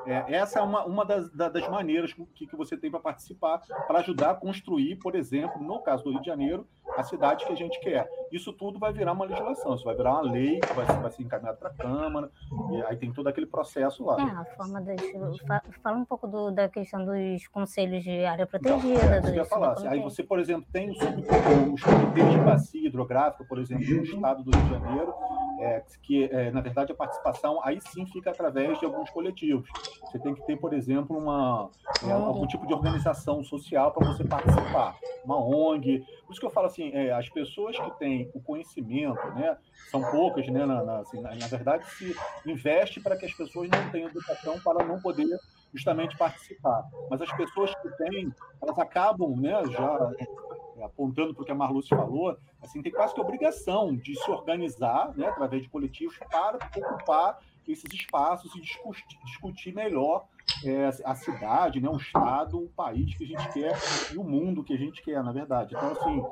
[0.06, 3.98] É, essa é uma, uma das, das maneiras que, que você tem para participar, para
[3.98, 7.56] ajudar a construir, por exemplo, no caso do Rio de Janeiro, a cidade que a
[7.56, 8.08] gente quer.
[8.32, 11.22] Isso tudo vai virar uma legislação, isso vai virar uma lei que vai, vai ser
[11.22, 12.30] encaminhada para a Câmara,
[12.72, 14.20] e aí tem todo aquele processo lá.
[14.20, 15.00] É, a forma das.
[15.82, 19.18] Fala um pouco do, da questão dos conselhos de área protegida.
[19.18, 19.72] Então, é, eu falar.
[19.72, 24.02] Assim, aí você, por exemplo, tem os, os comitês de bacia hidrográfica, por exemplo, no
[24.02, 25.14] estado do Rio de Janeiro,
[25.60, 29.68] é, que, é, na verdade, a participação aí sim fica através de alguns coletivos.
[30.02, 31.70] Você tem que ter, por exemplo, uma,
[32.02, 36.04] é, algum tipo de organização social para você participar, uma ONG.
[36.24, 39.56] Por isso que eu falo assim, é, as pessoas que têm o conhecimento, né,
[39.90, 42.14] são poucas, né, na, na, assim, na, na verdade, se
[42.46, 45.38] investe para que as pessoas não tenham educação para não poder
[45.74, 46.84] justamente participar.
[47.10, 50.10] Mas as pessoas que têm, elas acabam né, já
[50.82, 55.16] apontando para o que a Marluce falou, assim, tem quase que obrigação de se organizar,
[55.16, 60.26] né, através de coletivos, para ocupar esses espaços e discutir, discutir melhor
[60.64, 63.78] é, a cidade, né, o estado, o país que a gente quer
[64.12, 65.74] e o mundo que a gente quer, na verdade.
[65.74, 66.22] Então, assim,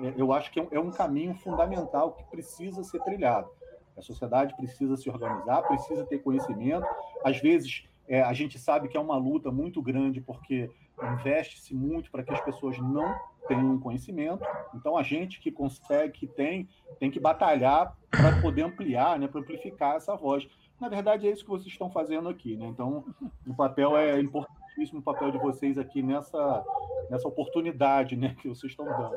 [0.00, 3.48] é, eu acho que é um, é um caminho fundamental que precisa ser trilhado.
[3.96, 6.86] A sociedade precisa se organizar, precisa ter conhecimento.
[7.24, 10.70] Às vezes, é, a gente sabe que é uma luta muito grande, porque
[11.02, 13.14] investe-se muito para que as pessoas não
[13.48, 14.44] tenham conhecimento.
[14.74, 16.68] Então, a gente que consegue, que tem,
[17.00, 20.46] tem que batalhar para poder ampliar, né, para amplificar essa voz.
[20.80, 22.56] Na verdade, é isso que vocês estão fazendo aqui.
[22.56, 22.66] Né?
[22.66, 23.04] Então,
[23.46, 26.64] o papel é importantíssimo, o papel de vocês aqui nessa,
[27.10, 29.16] nessa oportunidade né, que vocês estão dando.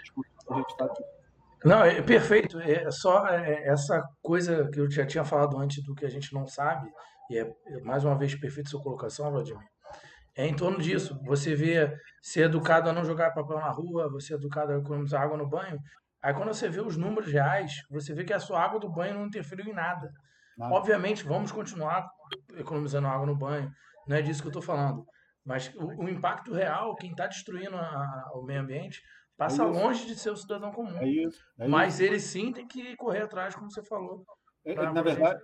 [0.00, 1.02] Desculpa, a gente está aqui.
[1.64, 2.60] Não, é perfeito.
[2.60, 6.32] É só é, essa coisa que eu já tinha falado antes do que a gente
[6.32, 6.88] não sabe,
[7.28, 9.66] e é mais uma vez perfeita sua colocação, Vladimir.
[10.36, 11.18] É em torno disso.
[11.24, 15.22] Você vê ser educado a não jogar papel na rua, você é educado a economizar
[15.22, 15.78] água no banho.
[16.22, 19.14] Aí quando você vê os números reais, você vê que a sua água do banho
[19.14, 20.10] não interferiu em nada.
[20.58, 20.74] nada.
[20.74, 22.06] Obviamente, vamos continuar
[22.54, 23.70] economizando água no banho.
[24.06, 25.06] Não é disso que eu estou falando.
[25.44, 29.00] Mas o, o, impacto real, quem está destruindo a, a, o meio ambiente,
[29.36, 30.98] passa é longe de ser o cidadão comum.
[30.98, 31.40] É isso.
[31.58, 32.02] É Mas isso.
[32.02, 34.24] ele sim tem que correr atrás, como você falou.
[34.64, 35.40] É, na verdade,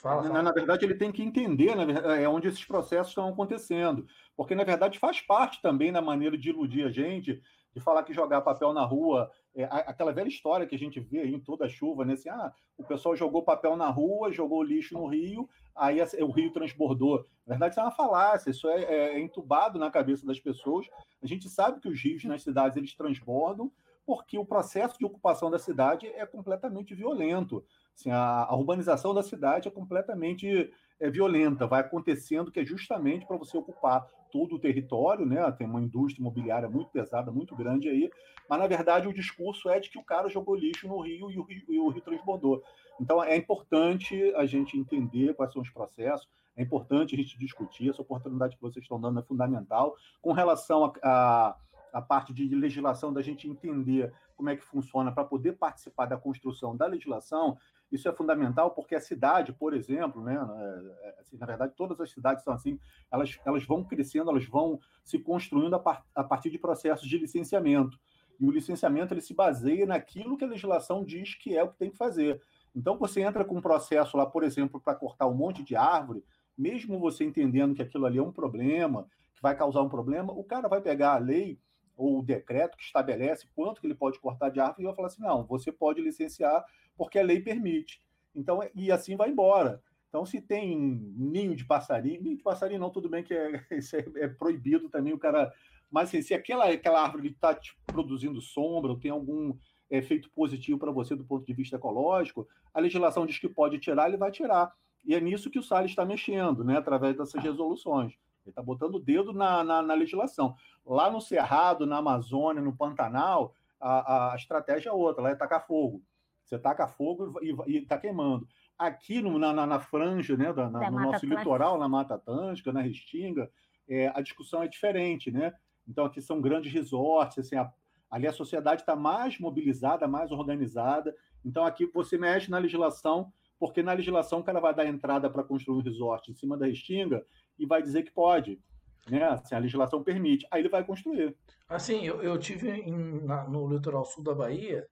[0.00, 0.34] fala, fala.
[0.34, 4.06] Na, na, verdade, ele tem que entender né, é onde esses processos estão acontecendo.
[4.36, 7.40] Porque, na verdade, faz parte também da maneira de iludir a gente,
[7.74, 11.20] de falar que jogar papel na rua, é, aquela velha história que a gente vê
[11.20, 12.14] aí em toda a chuva, né?
[12.14, 16.52] Assim, ah, o pessoal jogou papel na rua, jogou lixo no rio, aí o rio
[16.52, 17.26] transbordou.
[17.46, 20.86] Na verdade, isso é uma falácia, isso é, é, é entubado na cabeça das pessoas.
[21.22, 23.70] A gente sabe que os rios nas cidades eles transbordam,
[24.04, 27.64] porque o processo de ocupação da cidade é completamente violento.
[28.00, 33.26] Assim, a, a, urbanização da cidade é completamente é, violenta, vai acontecendo que é justamente
[33.26, 35.50] para você ocupar todo o território, né?
[35.52, 38.10] Tem uma indústria imobiliária muito pesada, muito grande aí,
[38.48, 41.38] mas na verdade o discurso é de que o cara jogou lixo no rio e
[41.38, 42.62] o rio, e o rio transbordou.
[42.98, 47.90] Então é importante a gente entender quais são os processos, é importante a gente discutir,
[47.90, 49.94] essa oportunidade que vocês estão dando é fundamental.
[50.22, 51.56] Com relação a, a
[51.92, 56.16] a parte de legislação, da gente entender como é que funciona para poder participar da
[56.16, 57.58] construção da legislação,
[57.90, 62.00] isso é fundamental porque a cidade, por exemplo, né, é, é, assim, na verdade todas
[62.00, 62.78] as cidades são assim,
[63.10, 67.18] elas, elas vão crescendo, elas vão se construindo a, par, a partir de processos de
[67.18, 67.98] licenciamento.
[68.38, 71.78] E o licenciamento ele se baseia naquilo que a legislação diz que é o que
[71.78, 72.40] tem que fazer.
[72.74, 76.24] Então você entra com um processo lá, por exemplo, para cortar um monte de árvore,
[76.56, 80.44] mesmo você entendendo que aquilo ali é um problema, que vai causar um problema, o
[80.44, 81.58] cara vai pegar a lei
[81.96, 85.08] ou o decreto que estabelece quanto que ele pode cortar de árvore, e vai falar
[85.08, 86.64] assim: não, você pode licenciar
[87.00, 87.98] porque a lei permite.
[88.36, 89.82] Então, e assim vai embora.
[90.10, 90.76] Então, se tem
[91.16, 95.14] ninho de passarinho, ninho de passarinho não, tudo bem que é, é, é proibido também
[95.14, 95.50] o cara.
[95.90, 99.56] Mas assim, se aquela, aquela árvore está te produzindo sombra, ou tem algum
[99.88, 104.06] efeito positivo para você do ponto de vista ecológico, a legislação diz que pode tirar,
[104.06, 104.70] ele vai tirar.
[105.02, 108.12] E é nisso que o Salles está mexendo, né, através dessas resoluções.
[108.44, 110.54] Ele está botando o dedo na, na, na, legislação.
[110.84, 115.66] Lá no Cerrado, na Amazônia, no Pantanal, a, a estratégia é outra, lá é tacar
[115.66, 116.02] fogo.
[116.50, 118.46] Você taca fogo e está queimando.
[118.76, 121.38] Aqui no, na, na, franja, né, da, na, no nosso Atlântica.
[121.38, 123.48] litoral, na Mata Atlântica, na Restinga,
[123.88, 125.52] é, a discussão é diferente, né?
[125.86, 127.72] Então aqui são grandes resorts, assim, a,
[128.10, 131.14] ali a sociedade está mais mobilizada, mais organizada.
[131.44, 135.44] Então aqui você mexe na legislação, porque na legislação o cara vai dar entrada para
[135.44, 137.24] construir um resort em cima da Restinga
[137.56, 138.60] e vai dizer que pode.
[139.08, 139.22] Né?
[139.22, 140.46] Assim, a legislação permite.
[140.50, 141.36] Aí ele vai construir.
[141.68, 144.88] Assim, eu, eu tive em, na, no litoral sul da Bahia,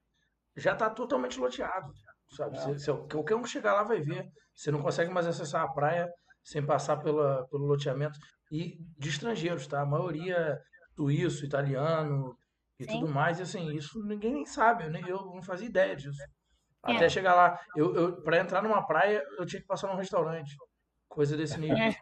[0.59, 1.91] já está totalmente loteado.
[2.35, 2.57] Sabe?
[2.57, 2.59] É.
[2.59, 4.27] Se, se, qualquer um que chegar lá vai ver.
[4.55, 6.07] Você não consegue mais acessar a praia
[6.43, 8.19] sem passar pela, pelo loteamento.
[8.51, 9.81] E de estrangeiros, tá?
[9.81, 10.59] A maioria
[10.95, 12.35] suíço, italiano
[12.77, 12.99] e Sim.
[12.99, 13.39] tudo mais.
[13.39, 14.85] E assim, isso ninguém nem sabe.
[14.85, 16.21] Eu, nem, eu não fazia ideia disso.
[16.85, 16.95] É.
[16.95, 20.55] Até chegar lá, eu, eu para entrar numa praia, eu tinha que passar num restaurante
[21.09, 21.77] coisa desse nível.
[21.77, 21.95] É.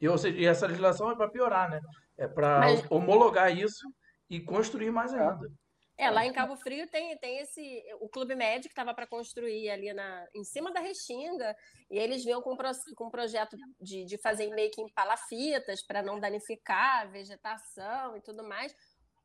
[0.00, 1.80] E, ou seja, e essa legislação é para piorar, né?
[2.16, 2.90] É para Mas...
[2.90, 3.86] homologar isso
[4.30, 5.50] e construir mais ainda.
[5.98, 7.82] É, lá em Cabo Frio tem, tem esse.
[8.00, 11.56] O Clube Médio que estava para construir ali na, em cima da Restinga,
[11.90, 12.56] e eles vinham com,
[12.94, 18.16] com um projeto de, de fazer meio que em palafitas para não danificar a vegetação
[18.16, 18.72] e tudo mais.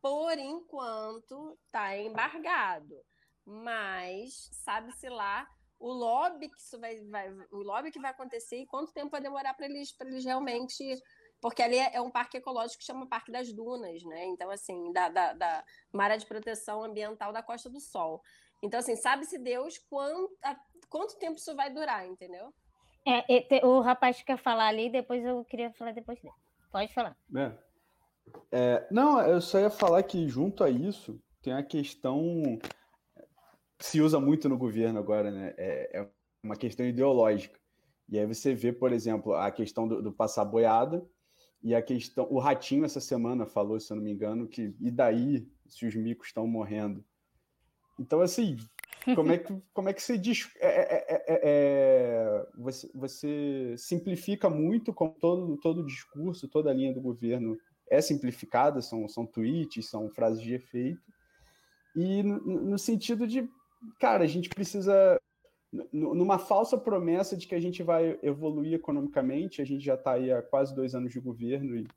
[0.01, 2.95] Por enquanto, está embargado.
[3.45, 5.47] Mas sabe-se lá
[5.79, 9.21] o lobby que isso vai, vai, o lobby que vai acontecer e quanto tempo vai
[9.21, 10.83] demorar para eles, eles realmente.
[11.43, 14.23] Porque ali é, é, um parque ecológico que chama Parque das Dunas, né?
[14.27, 18.23] Então, assim, da, da, da uma área de proteção ambiental da Costa do Sol.
[18.63, 20.55] Então, assim, sabe-se Deus quanto, a,
[20.87, 22.53] quanto tempo isso vai durar, entendeu?
[23.05, 26.33] É, o rapaz quer falar ali, depois eu queria falar depois dele.
[26.71, 27.17] Pode falar.
[27.35, 27.51] É.
[28.49, 32.57] É, não, eu só ia falar que junto a isso tem a questão
[33.81, 35.53] se usa muito no governo agora, né?
[35.57, 36.09] É, é,
[36.41, 37.59] uma questão ideológica.
[38.07, 41.05] E aí você vê, por exemplo, a questão do, do passar boiada
[41.63, 42.27] e a questão.
[42.29, 45.95] O Ratinho, essa semana, falou, se eu não me engano, que e daí se os
[45.95, 47.03] micos estão morrendo?
[47.99, 48.57] Então, assim,
[49.15, 50.49] como é que, como é que você diz.
[50.59, 56.73] É, é, é, é, você, você simplifica muito com todo, todo o discurso, toda a
[56.73, 57.57] linha do governo
[57.89, 61.01] é simplificada, são, são tweets, são frases de efeito.
[61.95, 63.47] E no, no sentido de,
[63.99, 65.19] cara, a gente precisa.
[65.91, 70.31] Numa falsa promessa de que a gente vai evoluir economicamente, a gente já está aí
[70.31, 71.87] há quase dois anos de governo e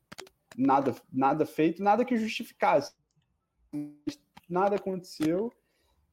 [0.57, 2.95] nada, nada feito, nada que justificasse.
[4.49, 5.51] Nada aconteceu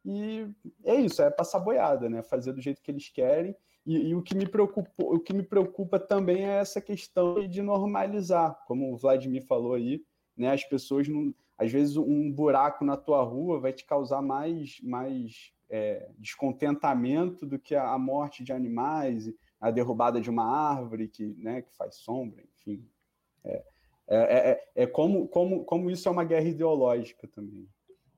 [0.04, 0.46] e
[0.84, 2.22] é isso, é passar boiada, né?
[2.22, 3.56] Fazer do jeito que eles querem.
[3.86, 7.62] E, e, o, que me preocupa, o que me preocupa também é essa questão de
[7.62, 10.04] normalizar, como o Vladimir falou aí,
[10.36, 10.52] né?
[10.52, 11.34] As pessoas não.
[11.56, 17.58] Às vezes um buraco na tua rua vai te causar mais, mais é, descontentamento do
[17.58, 19.28] que a, morte de animais,
[19.60, 22.88] a derrubada de uma árvore que, né, que faz sombra, enfim.
[23.42, 23.64] É,
[24.06, 27.68] é, é, é como, como, como isso é uma guerra ideológica também.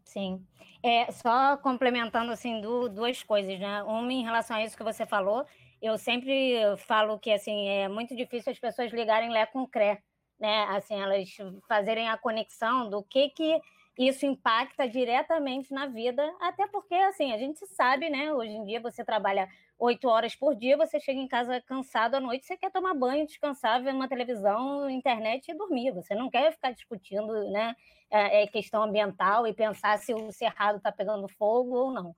[0.05, 0.45] Sim.
[0.83, 3.83] É, só complementando assim duas coisas, né?
[3.85, 5.47] Uma em relação a isso que você falou,
[5.81, 10.03] eu sempre falo que assim é muito difícil as pessoas ligarem Lé com Cré,
[10.39, 10.65] né?
[10.65, 11.35] Assim, elas
[11.67, 13.61] fazerem a conexão do que que
[13.99, 18.33] isso impacta diretamente na vida, até porque assim a gente sabe, né?
[18.33, 22.21] Hoje em dia você trabalha oito horas por dia, você chega em casa cansado à
[22.21, 25.93] noite, você quer tomar banho, descansar, ver uma televisão, internet e dormir.
[25.93, 27.75] Você não quer ficar discutindo, né?
[28.11, 32.15] É, é questão ambiental e pensar se o cerrado está pegando fogo ou não.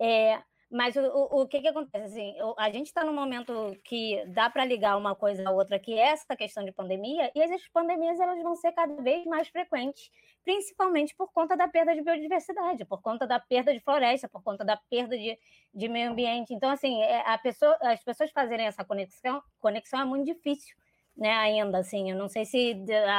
[0.00, 2.04] É, mas o, o, o, que, que acontece?
[2.04, 5.94] Assim, a gente está num momento que dá para ligar uma coisa à outra, que
[5.94, 10.10] é essa questão de pandemia, e as pandemias elas vão ser cada vez mais frequentes,
[10.44, 14.64] principalmente por conta da perda de biodiversidade, por conta da perda de floresta, por conta
[14.64, 15.36] da perda de,
[15.74, 16.54] de meio ambiente.
[16.54, 20.76] Então, assim, é, a pessoa, as pessoas fazerem essa conexão, conexão é muito difícil,
[21.16, 22.12] né, ainda, assim.
[22.12, 22.76] Eu não sei se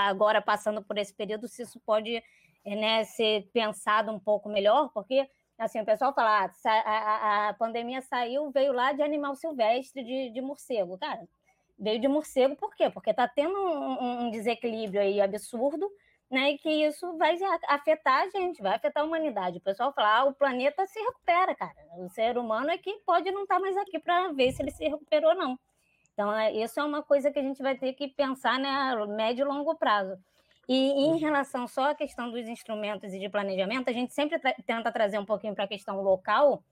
[0.08, 2.24] agora, passando por esse período, se isso pode
[2.66, 5.28] né, ser pensado um pouco melhor, porque
[5.62, 10.32] Assim, o pessoal fala, ah, a, a, pandemia saiu, veio lá de animal silvestre, de,
[10.32, 10.98] de morcego.
[10.98, 11.22] Cara,
[11.78, 12.90] veio de morcego por quê?
[12.90, 15.88] Porque está tendo um, um, desequilíbrio aí absurdo,
[16.32, 16.54] né?
[16.54, 17.38] E que isso vai
[17.68, 19.60] afetar a gente, vai afetar a humanidade.
[19.60, 21.76] O pessoal fala, ah, o planeta se recupera, cara.
[22.00, 24.72] O ser humano é que pode não estar tá mais aqui para ver se ele
[24.72, 25.60] se recuperou ou não.
[26.14, 29.46] Então, é, isso é uma coisa que a gente vai ter que pensar, né, médio
[29.46, 30.18] e longo prazo.
[30.74, 34.54] E em relação só à questão dos instrumentos e de planejamento, a gente sempre tra
[34.66, 36.64] tenta trazer um pouquinho para a questão local,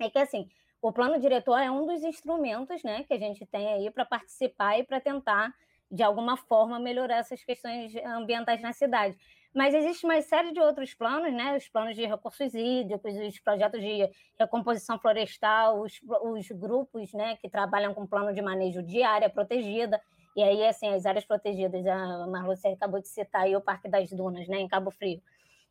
[0.00, 0.48] é que assim,
[0.82, 4.80] o plano diretor é um dos instrumentos né, que a gente tem aí para participar
[4.80, 5.54] e para tentar,
[5.88, 9.16] de alguma forma, melhorar essas questões ambientais na cidade.
[9.54, 11.56] Mas existe uma série de outros planos, né?
[11.56, 17.48] Os planos de recursos hídricos, os projetos de recomposição florestal, os, os grupos né, que
[17.48, 20.02] trabalham com plano de manejo de área protegida.
[20.38, 24.08] E aí, assim, as áreas protegidas, a Marluce acabou de citar aí o Parque das
[24.08, 25.20] Dunas, né, em Cabo Frio.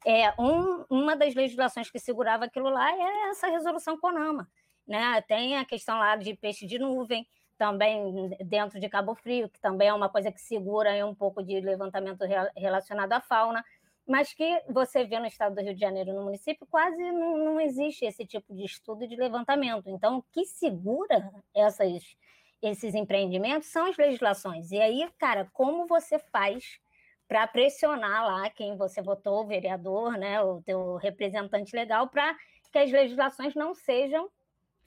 [0.06, 4.46] É, um, uma das legislações que segurava aquilo lá é essa resolução CONAMA.
[4.86, 5.22] Né?
[5.22, 7.26] Tem a questão lá de peixe de nuvem,
[7.58, 11.42] também dentro de Cabo Frio, que também é uma coisa que segura aí um pouco
[11.42, 13.64] de levantamento relacionado à fauna,
[14.06, 17.62] mas que você vê no estado do Rio de Janeiro, no município, quase não, não
[17.62, 19.90] existe esse tipo de estudo de levantamento.
[19.90, 22.18] Então, o que segura essas
[22.62, 24.72] esses empreendimentos são as legislações.
[24.72, 26.80] E aí, cara, como você faz
[27.28, 32.36] para pressionar lá quem você votou, o vereador, né, o teu representante legal, para
[32.72, 34.30] que as legislações não sejam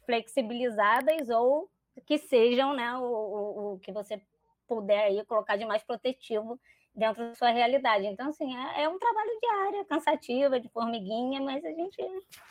[0.06, 1.70] flexibilizadas ou
[2.06, 4.20] que sejam né, o, o, o, que você
[4.66, 6.58] puder aí colocar de mais protetivo
[6.94, 8.06] dentro da sua realidade.
[8.06, 11.96] Então, assim, é, é um trabalho diário, cansativo, de formiguinha, mas a gente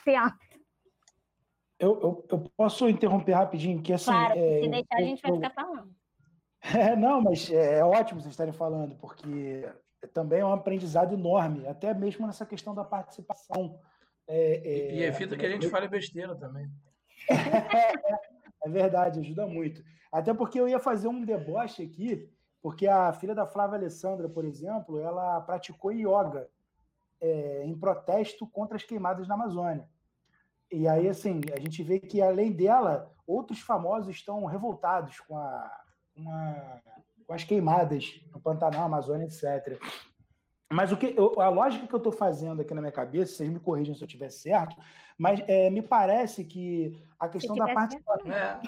[0.06, 0.49] tenta.
[1.80, 3.82] Eu, eu, eu, posso interromper rapidinho?
[3.82, 5.96] Que, assim, claro, é, se deixar a gente vai ficar falando.
[6.62, 9.66] É, não, mas é, é, ótimo vocês estarem falando, porque
[10.14, 13.80] também é um aprendizado enorme, até mesmo nessa questão da participação.
[14.28, 16.70] É, é, e evita que a gente fale besteira também.
[18.64, 19.82] é verdade, ajuda muito.
[20.12, 22.30] Até porque eu ia fazer um deboche aqui,
[22.62, 26.50] porque a filha da Flávia Alessandra, por exemplo, ela praticou yoga
[27.22, 29.88] é, em protesto contra as queimadas na Amazônia.
[30.72, 35.72] E aí, assim, a gente vê que, além dela, outros famosos estão revoltados com, a,
[36.16, 36.82] com, a,
[37.26, 39.80] com as queimadas no Pantanal, Amazônia, etc.
[40.72, 43.50] Mas o que eu, a lógica que eu estou fazendo aqui na minha cabeça, vocês
[43.50, 44.76] me corrijam se eu estiver certo,
[45.18, 48.32] mas é, me parece que a questão da participação.
[48.32, 48.62] É.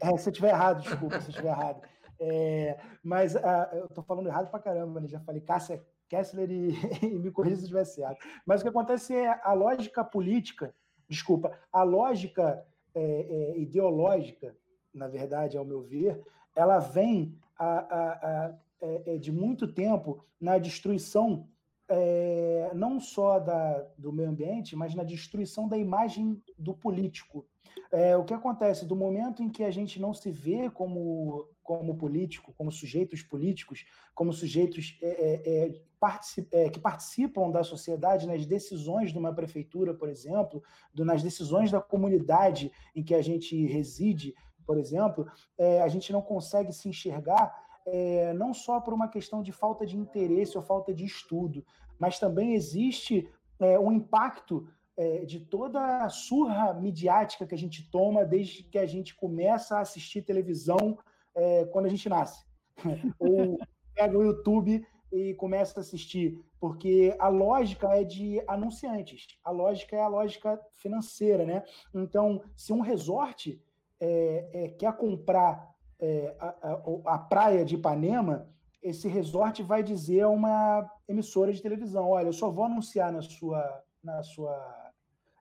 [0.00, 1.82] É, se eu estiver errado, desculpa se eu estiver errado.
[2.20, 5.08] É, mas a, eu estou falando errado para caramba, né?
[5.08, 8.24] já falei Cássia Kessler e, e me corrija se eu estiver certo.
[8.46, 10.72] Mas o que acontece é a lógica política
[11.08, 14.56] desculpa, a lógica é, é, ideológica,
[14.92, 16.20] na verdade, ao meu ver,
[16.54, 21.48] ela vem a, a, a, é, é, de muito tempo na destruição
[21.88, 27.46] é, não só da, do meio ambiente, mas na destruição da imagem do político.
[27.90, 31.98] É, o que acontece do momento em que a gente não se vê como, como
[31.98, 38.26] político, como sujeitos políticos, como sujeitos é, é, é particip, é, que participam da sociedade
[38.26, 40.62] nas decisões de uma prefeitura, por exemplo,
[40.94, 46.10] do, nas decisões da comunidade em que a gente reside, por exemplo, é, a gente
[46.10, 47.54] não consegue se enxergar
[47.84, 51.62] é, não só por uma questão de falta de interesse ou falta de estudo,
[51.98, 53.28] mas também existe
[53.60, 54.66] é, um impacto
[54.96, 59.76] é, de toda a surra midiática que a gente toma desde que a gente começa
[59.76, 60.96] a assistir televisão
[61.38, 62.44] é, quando a gente nasce.
[63.18, 63.58] ou
[63.94, 69.96] pega o YouTube e começa a assistir, porque a lógica é de anunciantes, a lógica
[69.96, 71.64] é a lógica financeira, né?
[71.94, 73.60] Então, se um resort
[74.00, 78.48] é, é, quer comprar é, a, a, a, praia de Ipanema,
[78.82, 83.22] esse resort vai dizer a uma emissora de televisão: olha, eu só vou anunciar na
[83.22, 84.87] sua, na sua,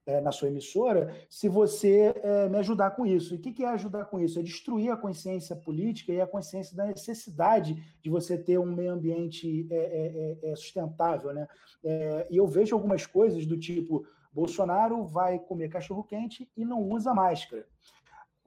[0.07, 3.33] é, na sua emissora se você é, me ajudar com isso.
[3.33, 4.39] E o que, que é ajudar com isso?
[4.39, 8.93] É destruir a consciência política e a consciência da necessidade de você ter um meio
[8.93, 11.33] ambiente é, é, é, é sustentável.
[11.33, 11.47] Né?
[12.29, 17.13] e eu vejo algumas coisas do tipo: Bolsonaro vai comer cachorro quente e não usa
[17.13, 17.65] máscara.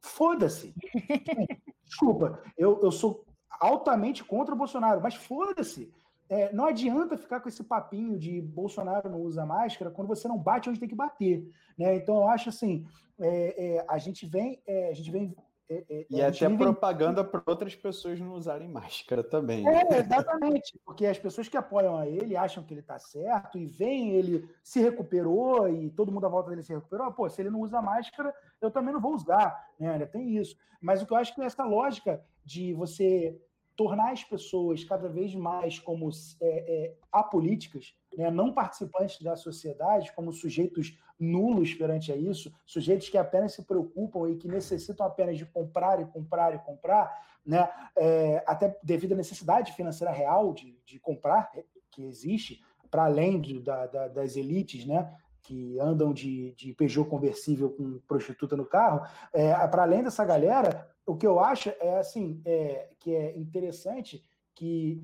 [0.01, 0.75] Foda-se.
[1.85, 3.25] Desculpa, eu, eu sou
[3.61, 5.93] altamente contra o Bolsonaro, mas foda-se.
[6.31, 10.39] É, não adianta ficar com esse papinho de Bolsonaro não usa máscara quando você não
[10.39, 11.45] bate onde tem que bater.
[11.77, 11.97] Né?
[11.97, 12.87] Então, eu acho assim,
[13.19, 15.35] é, é, a gente vem, é, a gente vem
[15.69, 16.59] é, é, e até vive...
[16.59, 19.67] propaganda para outras pessoas não usarem máscara também.
[19.69, 23.67] É, exatamente, porque as pessoas que apoiam a ele acham que ele está certo e
[23.67, 27.13] veem ele se recuperou e todo mundo à volta dele se recuperou.
[27.13, 29.93] Pô, se ele não usa máscara, eu também não vou usar, né?
[29.93, 30.57] Ainda tem isso.
[30.81, 33.41] Mas o que eu acho que é essa lógica de você
[33.81, 38.31] tornar as pessoas cada vez mais como é, é, apolíticas, né?
[38.31, 44.29] não participantes da sociedade, como sujeitos nulos perante a isso, sujeitos que apenas se preocupam
[44.29, 49.17] e que necessitam apenas de comprar e comprar e comprar, né, é, até devido à
[49.17, 51.51] necessidade financeira real de, de comprar,
[51.91, 55.11] que existe, para além de, da, da, das elites, né,
[55.51, 60.89] que andam de, de Peugeot conversível com prostituta no carro, é, para além dessa galera,
[61.05, 64.25] o que eu acho é assim, é, que é interessante
[64.55, 65.03] que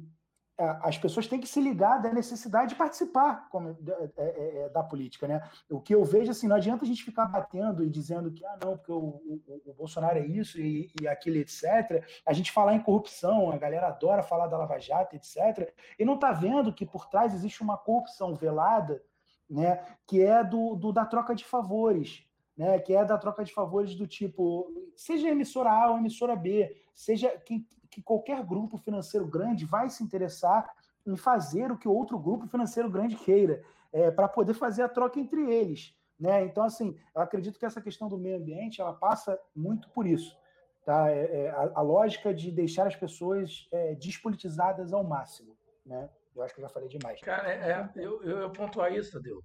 [0.59, 3.47] as pessoas têm que se ligar da necessidade de participar
[3.87, 5.43] é, é, é, da política, né?
[5.69, 8.59] O que eu vejo assim, não adianta a gente ficar batendo e dizendo que ah
[8.65, 12.03] não, porque o, o, o Bolsonaro é isso e, e, aquilo, etc.
[12.25, 15.75] A gente falar em corrupção, a galera adora falar da Lava Jato, etc.
[15.99, 19.03] E não está vendo que por trás existe uma corrupção velada,
[19.49, 19.85] né?
[20.07, 22.25] Que é do, do da troca de favores,
[22.57, 22.79] né?
[22.79, 27.31] Que é da troca de favores do tipo, seja emissora A ou emissora B, seja
[27.45, 27.67] quem
[27.97, 30.71] que qualquer grupo financeiro grande vai se interessar
[31.07, 35.19] em fazer o que outro grupo financeiro grande queira, é, para poder fazer a troca
[35.19, 35.95] entre eles.
[36.21, 36.45] Né?
[36.45, 40.37] Então, assim, eu acredito que essa questão do meio ambiente ela passa muito por isso.
[40.85, 41.11] Tá?
[41.11, 45.57] É, é, a, a, lógica de deixar as pessoas é, despolitizadas ao máximo.
[45.85, 46.09] Né?
[46.37, 47.21] Eu acho que eu já falei demais.
[47.21, 49.43] Cara, é, é, eu, eu ia pontuar isso, Tadeu.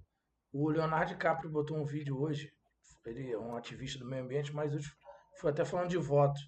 [0.52, 2.52] O Leonardo DiCaprio botou um vídeo hoje,
[3.06, 4.72] ele é um ativista do meio ambiente, mas
[5.40, 6.46] foi até falando de votos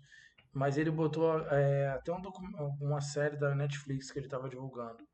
[0.54, 2.22] mas ele botou é, até um
[2.80, 5.04] uma série da Netflix que ele estava divulgando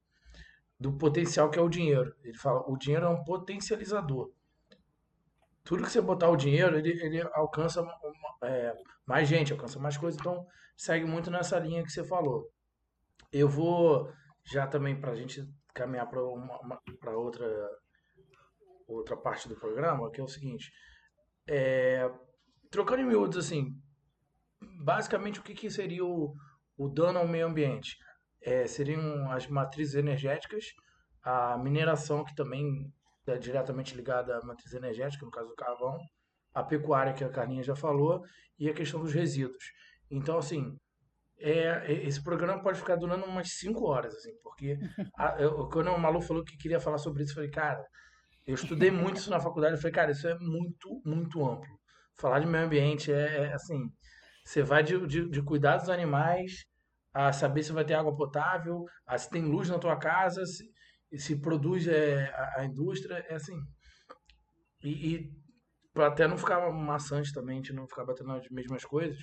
[0.79, 2.15] do potencial que é o dinheiro.
[2.23, 4.31] Ele fala, o dinheiro é um potencializador.
[5.65, 7.87] Tudo que você botar o dinheiro, ele, ele alcança
[8.43, 8.75] é,
[9.07, 10.19] mais gente, alcança mais coisas.
[10.19, 12.51] Então, segue muito nessa linha que você falou.
[13.31, 14.11] Eu vou
[14.45, 15.43] já também para a gente
[15.75, 17.47] caminhar para outra
[18.87, 20.71] outra parte do programa, que é o seguinte.
[21.49, 22.11] É,
[22.71, 23.73] trocando em miúdos, assim,
[24.83, 26.35] basicamente, o que, que seria o,
[26.77, 27.97] o dano ao meio ambiente?
[28.43, 30.65] É, seriam as matrizes energéticas,
[31.23, 32.93] a mineração, que também
[33.27, 35.99] é diretamente ligada à matriz energética, no caso do carvão,
[36.55, 38.25] a pecuária, que a Carlinha já falou,
[38.59, 39.65] e a questão dos resíduos.
[40.11, 40.77] Então, assim,
[41.41, 44.79] é, esse programa pode ficar durando umas 5 horas, assim, porque
[45.19, 47.85] a, eu, quando o Malu falou que queria falar sobre isso, eu falei, cara,
[48.47, 51.81] eu estudei muito isso na faculdade, eu falei, cara, isso é muito, muito amplo.
[52.19, 53.91] Falar de meio ambiente é, é assim,
[54.45, 56.65] você vai de, de, de cuidar dos animais,
[57.13, 60.65] a saber se vai ter água potável, a se tem luz na tua casa, se,
[61.19, 63.57] se produz é, a, a, indústria, é assim.
[64.83, 65.31] E, e
[65.93, 69.19] para até não ficar maçante também, gente não ficar batendo nas mesmas coisas,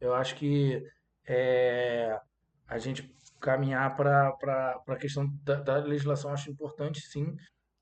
[0.00, 0.82] eu acho que
[1.26, 2.18] é,
[2.66, 7.34] a gente caminhar para a questão da, da, legislação acho importante, sim,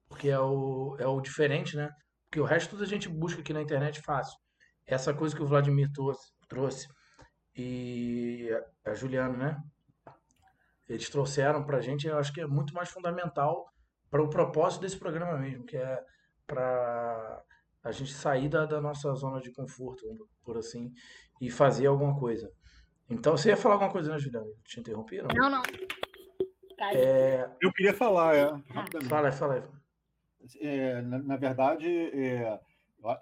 [0.09, 1.91] porque é o, é o diferente, né?
[2.29, 4.39] Porque o resto tudo a gente busca aqui na internet fácil.
[4.87, 6.89] Essa coisa que o Vladimir trouxe, trouxe
[7.55, 8.49] e
[8.85, 9.63] a Juliana, né?
[10.89, 13.67] Eles trouxeram para a gente, eu acho que é muito mais fundamental
[14.11, 16.03] para o propósito desse programa mesmo, que é
[16.47, 17.43] para
[17.83, 20.05] a gente sair da, da, nossa zona de conforto,
[20.45, 20.93] por assim,
[21.41, 22.51] e fazer alguma coisa.
[23.13, 24.47] Então, você ia falar alguma coisa, né, Juliana?
[24.65, 25.21] Te interrompi?
[25.23, 25.51] Não, não.
[25.51, 25.63] não.
[26.91, 27.49] É...
[27.61, 29.09] Eu queria falar, é, rapidamente.
[29.09, 29.63] Fala aí, fala aí.
[30.61, 32.59] É, na, na, verdade, é,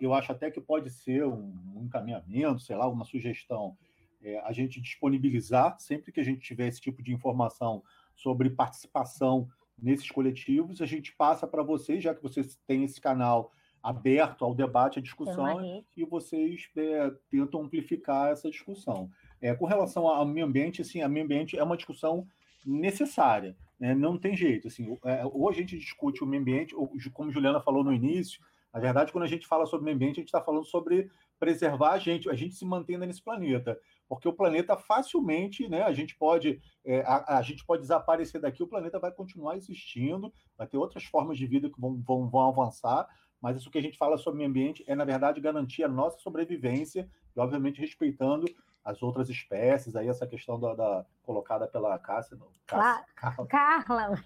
[0.01, 3.77] eu acho até que pode ser um, um encaminhamento, sei lá, uma sugestão,
[4.23, 7.83] é, a gente disponibilizar, sempre que a gente tiver esse tipo de informação
[8.15, 13.53] sobre participação nesses coletivos, a gente passa para vocês, já que vocês têm esse canal
[13.83, 19.11] aberto ao debate, à discussão, e vocês é, tentam amplificar essa discussão.
[19.41, 22.27] É, com relação ao meio ambiente, assim, a meio ambiente é uma discussão
[22.65, 23.95] necessária, né?
[23.95, 24.69] não tem jeito.
[24.69, 28.41] Assim, é, ou a gente discute o meio ambiente, ou, como Juliana falou no início,
[28.73, 31.93] na verdade, quando a gente fala sobre meio ambiente, a gente está falando sobre preservar
[31.93, 33.79] a gente, a gente se mantendo nesse planeta,
[34.09, 38.63] porque o planeta facilmente, né, a gente pode, é, a, a, gente pode desaparecer daqui,
[38.63, 42.49] o planeta vai continuar existindo, vai ter outras formas de vida que vão, vão, vão
[42.49, 43.09] avançar,
[43.41, 46.19] mas isso que a gente fala sobre meio ambiente é, na verdade, garantir a nossa
[46.19, 48.47] sobrevivência e, obviamente, respeitando
[48.85, 53.47] as outras espécies, aí essa questão da, da colocada pela Cássia, não, Cássia Carla.
[53.47, 54.23] Carla.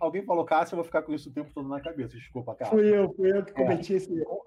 [0.00, 2.16] Alguém falou Cássia, eu vou ficar com isso o tempo todo na cabeça.
[2.16, 2.76] Desculpa, Cássia.
[2.76, 3.96] Fui eu, fui eu que cometi é.
[3.96, 4.42] esse erro.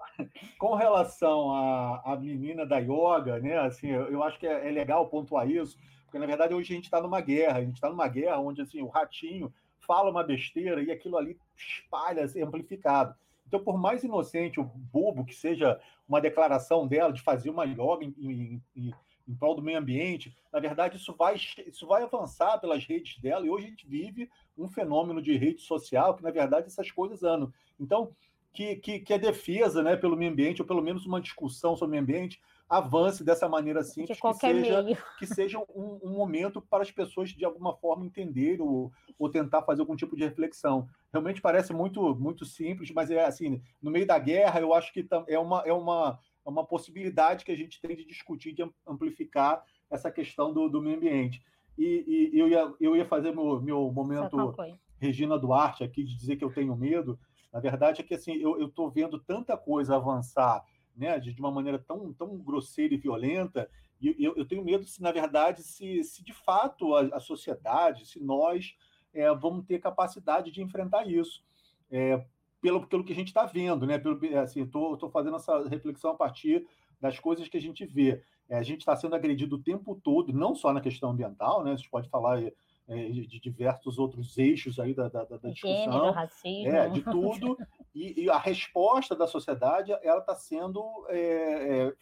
[0.58, 3.58] Com relação à, à menina da yoga, né?
[3.58, 6.76] Assim, eu, eu acho que é, é, legal pontuar isso, porque na verdade hoje a
[6.76, 10.22] gente está numa guerra, a gente está numa guerra onde assim, o ratinho fala uma
[10.22, 13.14] besteira e aquilo ali espalha, assim, amplificado.
[13.46, 18.04] Então, por mais inocente o bobo que seja uma declaração dela de fazer uma yoga
[18.04, 18.94] em, em, em
[19.28, 23.46] em prol do meio ambiente, na verdade, isso vai, isso vai avançar pelas redes dela,
[23.46, 27.22] e hoje a gente vive um fenômeno de rede social que, na verdade, essas coisas
[27.22, 27.52] andam.
[27.78, 28.10] Então,
[28.52, 31.88] que, que, que a defesa né, pelo meio ambiente, ou pelo menos uma discussão sobre
[31.88, 34.84] o meio ambiente, avance dessa maneira simples, que seja,
[35.18, 39.62] que seja um, um, momento para as pessoas, de alguma forma, entender ou, ou tentar
[39.62, 40.86] fazer algum tipo de reflexão.
[41.10, 45.06] Realmente parece muito, muito simples, mas é assim, no meio da guerra, eu acho que
[45.28, 46.18] é uma, é uma
[46.48, 50.80] é uma possibilidade que a gente tem de discutir, de amplificar essa questão do, do
[50.80, 51.42] meio ambiente.
[51.76, 54.54] E, e, eu, ia, eu ia fazer meu, meu momento
[54.98, 57.18] Regina Duarte aqui, de dizer que eu tenho medo.
[57.52, 60.64] Na verdade, é que assim, eu estou vendo tanta coisa avançar
[60.96, 63.70] né, de, de, uma maneira tão, tão grosseira e violenta,
[64.00, 68.06] e eu, eu tenho medo se, na verdade, se, se de fato a, a sociedade,
[68.06, 68.74] se nós
[69.12, 71.44] é, vamos ter capacidade de enfrentar isso.
[71.90, 72.24] É,
[72.60, 73.98] pelo, pelo que a gente está vendo, né?
[73.98, 76.66] Pelo, assim, estou fazendo essa reflexão a partir
[77.00, 78.22] das coisas que a gente vê.
[78.48, 81.72] É, a gente está sendo agredido o tempo todo, não só na questão ambiental, né?
[81.72, 82.52] A gente pode falar é,
[82.88, 86.72] de diversos outros eixos aí da, da, da discussão, Gênero, racismo.
[86.72, 87.58] É, de tudo.
[87.94, 91.94] E, e, a resposta da sociedade ela está sendo é, é,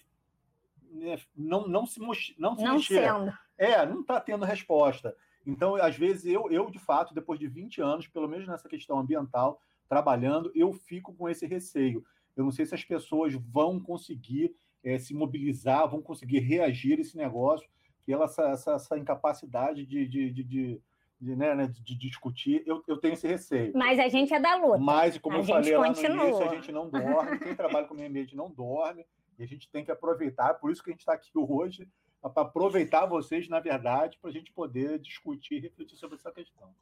[0.93, 3.05] né, não, não se, não se não mexer.
[3.05, 3.33] Sendo.
[3.59, 5.15] É, não está tendo resposta.
[5.45, 8.99] Então, às vezes, eu, eu, de fato, depois de 20 anos, pelo menos nessa questão
[8.99, 12.05] ambiental, trabalhando, eu fico com esse receio.
[12.37, 17.01] Eu não sei se as pessoas vão conseguir é, se mobilizar, vão conseguir reagir a
[17.01, 17.69] esse negócio
[18.05, 20.83] pela essa, essa, essa incapacidade de, de, de, de
[21.21, 23.73] de, né, né, de, discutir, eu, eu tenho esse receio.
[23.75, 24.79] Mas a gente é da luta.
[24.79, 27.95] Mas, como a eu falei lá no início, a gente não dorme, quem trabalha com
[27.95, 29.07] meio ambiente não dorme,
[29.39, 31.89] e a gente tem que aproveitar, por isso que a gente está aqui hoje,
[32.21, 36.75] para aproveitar vocês, na verdade, para a gente poder discutir e refletir sobre essa questão.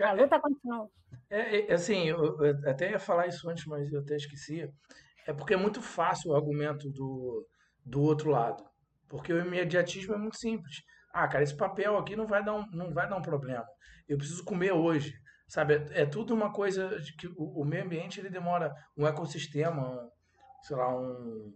[0.00, 0.88] A luta continua.
[1.28, 4.68] É, é, assim, eu, eu, até ia falar isso antes, mas eu até esqueci.
[5.26, 7.46] É porque é muito fácil o argumento do,
[7.84, 8.64] do outro lado.
[9.08, 10.82] Porque o imediatismo é muito simples.
[11.12, 13.66] Ah, cara, esse papel aqui não vai dar um, não vai dar um problema.
[14.08, 15.12] Eu preciso comer hoje.
[15.46, 19.06] Sabe, é, é tudo uma coisa de que o, o, meio ambiente ele demora um
[19.06, 20.10] ecossistema, um,
[20.62, 21.54] sei lá, um,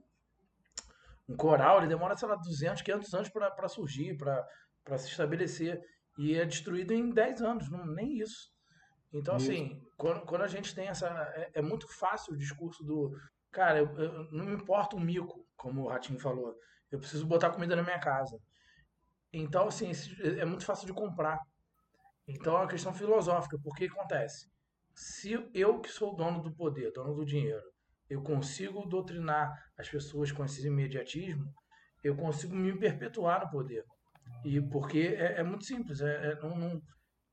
[1.27, 5.81] um coral, ele demora, sei lá, 200, 500 anos para surgir, para se estabelecer
[6.17, 8.51] e é destruído em 10 anos, não, nem isso.
[9.13, 9.51] Então, isso.
[9.51, 11.09] assim, quando, quando a gente tem essa.
[11.35, 13.13] É, é, muito fácil o discurso do.
[13.51, 16.55] Cara, eu, eu, não me importa o mico, como o Ratinho falou.
[16.91, 18.39] Eu preciso botar comida na minha casa.
[19.33, 19.91] Então, assim,
[20.39, 21.41] é muito fácil de comprar.
[22.27, 23.59] Então é uma questão filosófica.
[23.59, 24.51] Por que acontece?
[24.95, 27.63] Se eu, que sou dono do poder, dono do dinheiro,
[28.09, 31.53] eu consigo doutrinar as pessoas com esse imediatismo,
[32.03, 33.85] eu consigo me perpetuar no poder.
[34.45, 36.01] E porque é, é muito simples.
[36.01, 36.83] É, é não, não,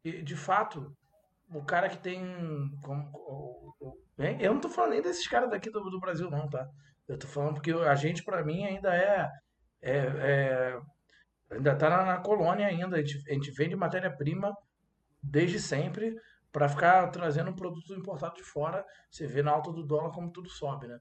[0.03, 0.95] de fato,
[1.49, 2.21] o cara que tem.
[2.81, 3.75] Como,
[4.39, 6.67] eu não tô falando nem desses caras daqui do, do Brasil, não, tá?
[7.07, 9.29] Eu tô falando porque a gente, para mim, ainda é.
[9.81, 10.81] é, é
[11.51, 12.97] ainda tá na, na, colônia ainda.
[12.97, 14.55] A gente, a gente vende matéria-prima
[15.21, 16.15] desde sempre
[16.51, 18.85] para ficar trazendo um produto importado de fora.
[19.09, 20.97] Você vê na alta do dólar como tudo sobe, né?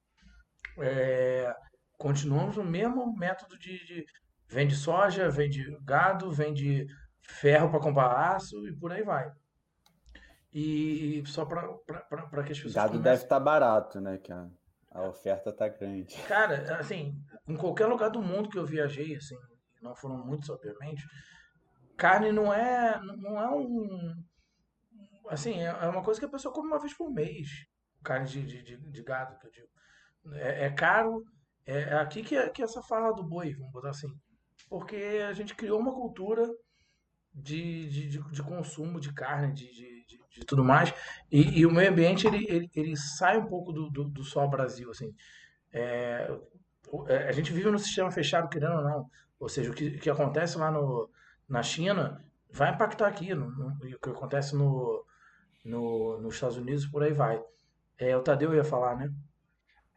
[0.78, 1.55] É,
[1.99, 4.05] continuamos no mesmo método de, de,
[4.53, 6.86] Vende soja, vende gado, vende
[7.22, 9.32] ferro para comprar aço e por aí vai.
[10.53, 11.62] E só para
[12.44, 12.74] que as pessoas.
[12.74, 13.03] Gado comecem...
[13.03, 14.18] deve estar tá barato, né?
[14.18, 14.46] Que a,
[14.90, 16.14] a oferta está grande.
[16.28, 17.14] Cara, assim,
[17.48, 19.36] em qualquer lugar do mundo que eu viajei, assim,
[19.80, 21.03] não foram muitos, obviamente,
[21.96, 24.14] carne não é, não é um.
[25.30, 27.48] Assim, é, é uma coisa que a pessoa come uma vez por mês.
[28.05, 29.68] Carne de, de, de, de gado, que eu digo.
[30.34, 31.24] É, é caro.
[31.64, 34.09] É, é aqui que, é, que é essa fala do boi, vamos botar assim.
[34.73, 36.51] Porque a gente criou uma cultura
[37.35, 40.95] de, de, de, de consumo de carne, de, de, de, de tudo mais.
[41.31, 44.47] E, e, o meio ambiente ele, ele, ele, sai um pouco do, do, do só
[44.47, 44.91] Brasil.
[44.91, 45.14] Assim.
[45.70, 46.27] É,
[47.07, 49.11] é, a gente vive num sistema fechado, querendo ou não.
[49.39, 51.11] Ou seja, o que, que acontece lá no,
[51.47, 53.35] na China vai impactar aqui.
[53.35, 55.05] No, no, o que acontece no,
[55.62, 57.39] no, nos Estados Unidos, por aí vai.
[57.99, 59.12] É, o Tadeu ia falar, né?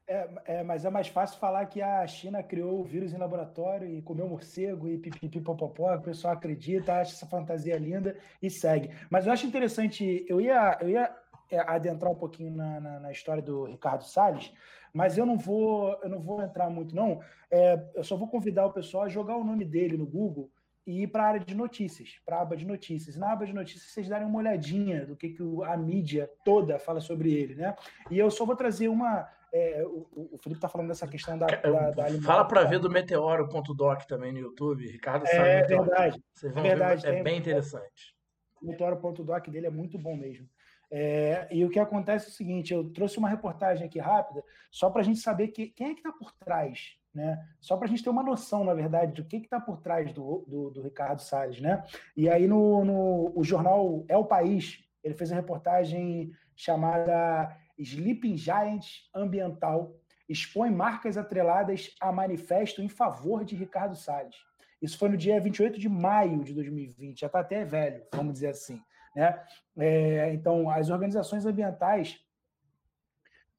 [0.07, 3.87] É, é, mas é mais fácil falar que a China criou o vírus em laboratório
[3.89, 8.91] e comeu morcego e pipipipopopó, o pessoal acredita, acha essa fantasia linda e segue.
[9.09, 11.15] Mas eu acho interessante, eu ia, eu ia
[11.49, 14.53] é, adentrar um pouquinho na, na, na história do Ricardo Salles,
[14.93, 17.19] mas eu não vou, eu não vou entrar muito, não.
[17.49, 20.51] É, eu só vou convidar o pessoal a jogar o nome dele no Google
[20.85, 23.17] e ir para a área de notícias, para a aba de notícias.
[23.17, 27.01] Na aba de notícias, vocês darem uma olhadinha do que, que a mídia toda fala
[27.01, 27.75] sobre ele, né?
[28.09, 29.27] E eu só vou trazer uma.
[29.57, 31.45] É, o, o, Felipe está falando dessa questão da.
[31.45, 35.47] da, da Fala para ver do meteoro.doc também no YouTube, Ricardo sabe.
[35.47, 36.21] É verdade.
[36.33, 38.13] Vocês vão é verdade, ver, é bem interessante.
[38.61, 40.45] O meteoro.doc dele é muito bom mesmo.
[40.91, 44.89] É, e o que acontece é o seguinte: eu trouxe uma reportagem aqui rápida, só
[44.89, 47.41] para a gente saber que, quem é que está por trás né?
[47.61, 50.43] Só para a gente ter uma noção, na verdade, do que está por trás do,
[50.45, 51.81] do, do, Ricardo Salles, né?
[52.15, 58.37] E aí no, no o jornal É o País, ele fez uma reportagem chamada Sleeping
[58.37, 59.95] Giant Ambiental,
[60.27, 64.35] expõe marcas atreladas a manifesto em favor de Ricardo Salles.
[64.81, 68.49] Isso foi no dia 28 de maio de 2020, já está até velho, vamos dizer
[68.49, 68.81] assim.
[69.15, 69.43] Né?
[69.77, 72.19] É, então, as organizações ambientais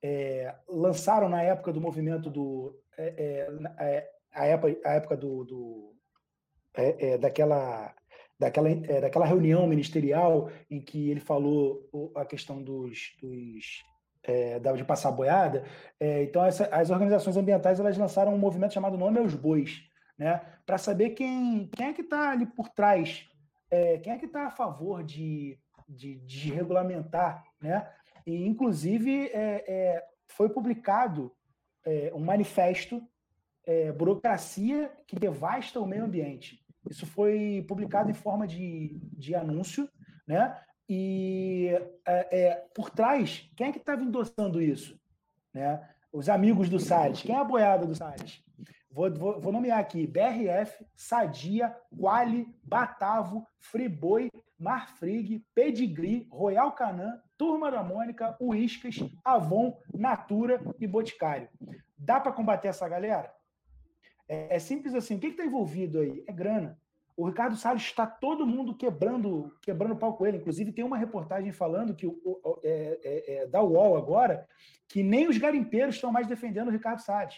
[0.02, 3.46] é, lançaram na época do movimento do é,
[3.78, 5.96] é, é, a, época, a época do, do
[6.74, 7.94] é, é, daquela
[8.38, 8.68] daquela,
[9.00, 13.82] daquela reunião ministerial em que ele falou a questão dos, dos
[14.76, 15.64] de passar boiada.
[16.00, 19.82] então, essa, as organizações ambientais elas lançaram um movimento chamado Nome aos Bois,
[20.18, 23.24] né, para saber quem, quem é que está ali por trás,
[24.02, 25.58] quem é que está a favor de,
[25.88, 27.44] de, de, regulamentar.
[27.60, 27.88] Né?
[28.26, 29.30] E, inclusive,
[30.28, 31.32] foi publicado
[31.86, 33.00] é, um manifesto
[33.64, 36.60] é, Burocracia que Devasta o Meio Ambiente.
[36.90, 39.88] Isso foi publicado em forma de, de anúncio,
[40.26, 40.60] né?
[40.88, 41.70] E
[42.06, 44.98] é, é por trás, quem é que estava endossando isso?
[45.52, 45.82] Né?
[46.12, 47.22] Os amigos do Salles.
[47.22, 48.42] Quem é a boiada do Salles?
[48.90, 57.70] Vou, vou, vou, nomear aqui: BRF, Sadia, Quali, Batavo, Friboi, Marfrig, Pedigree, Royal Canan, Turma
[57.70, 61.48] da Mônica, Uíscas, Avon, Natura e Boticário.
[61.98, 63.30] Dá para combater essa galera?
[64.28, 65.16] É, é, simples assim.
[65.16, 66.24] O que está envolvido aí?
[66.26, 66.78] É grana.
[67.16, 70.36] O Ricardo Salles está todo mundo quebrando quebrando pau com ele.
[70.36, 72.06] Inclusive, tem uma reportagem falando que
[72.62, 74.46] é, é, é, da UOL agora
[74.88, 77.34] que nem os garimpeiros estão mais defendendo o Ricardo Salles.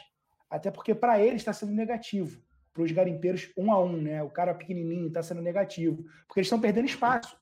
[0.51, 2.43] Até porque, para ele, está sendo negativo.
[2.73, 4.23] Para os garimpeiros, um a um, né?
[4.23, 6.05] O cara pequenininho está sendo negativo.
[6.27, 7.37] Porque eles estão perdendo espaço.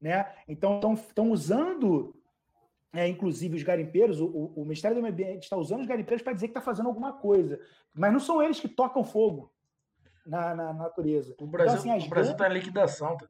[0.00, 0.26] Né?
[0.46, 2.14] Então, estão usando,
[2.92, 6.34] é, inclusive, os garimpeiros, o, o, Ministério do Meio Ambiente está usando os garimpeiros para
[6.34, 7.58] dizer que está fazendo alguma coisa.
[7.92, 9.53] Mas não são eles que tocam fogo
[10.24, 11.34] na, na natureza.
[11.40, 13.16] O Brasil está então, assim, Brasil tá em liquidação.
[13.16, 13.28] Tá?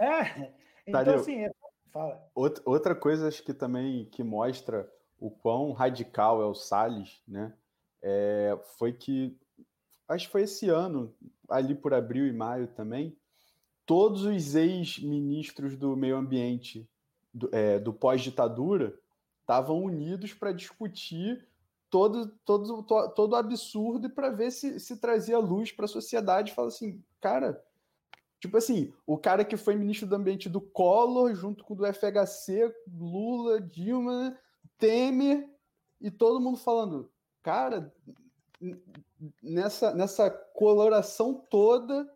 [0.00, 0.52] É,
[0.86, 1.52] então Tadeu, assim, é,
[1.92, 2.30] fala.
[2.34, 7.54] Outra coisa acho que também que mostra o quão radical é o Salles, né?
[8.02, 9.38] É, foi que
[10.08, 11.14] acho que foi esse ano,
[11.48, 13.16] ali por abril e maio também,
[13.84, 16.88] todos os ex-ministros do meio ambiente
[17.32, 18.98] do, é, do pós-ditadura
[19.40, 21.46] estavam unidos para discutir
[21.96, 26.52] todo, todo, todo absurdo e para ver se, se trazia luz para a sociedade.
[26.52, 27.64] Fala assim, cara,
[28.38, 31.86] tipo assim, o cara que foi ministro do ambiente do Collor, junto com o do
[31.86, 34.38] FHC, Lula, Dilma,
[34.76, 35.48] Temer,
[35.98, 37.10] e todo mundo falando,
[37.42, 37.90] cara,
[39.42, 42.06] nessa, nessa coloração toda,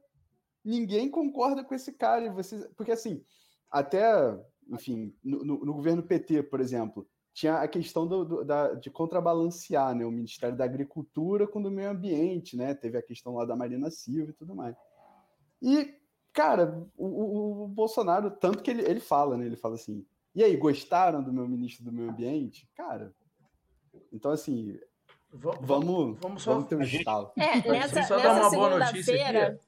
[0.62, 2.26] ninguém concorda com esse cara.
[2.26, 3.24] E vocês, porque assim,
[3.70, 8.74] até, enfim, no, no, no governo PT, por exemplo, tinha a questão do, do, da,
[8.74, 12.74] de contrabalancear né, o Ministério da Agricultura com o do Meio Ambiente, né?
[12.74, 14.76] Teve a questão lá da Marina Silva e tudo mais.
[15.62, 15.95] E,
[16.33, 19.47] cara, o, o, o Bolsonaro, tanto que ele, ele fala, né?
[19.47, 20.05] Ele fala assim,
[20.35, 22.68] e aí, gostaram do meu ministro do Meio Ambiente?
[22.76, 23.12] Cara,
[24.12, 24.78] então assim,
[25.33, 27.33] vamos, vamos, só, vamos ter um estalo.
[27.37, 29.61] É, nessa, só dar uma boa notícia aqui.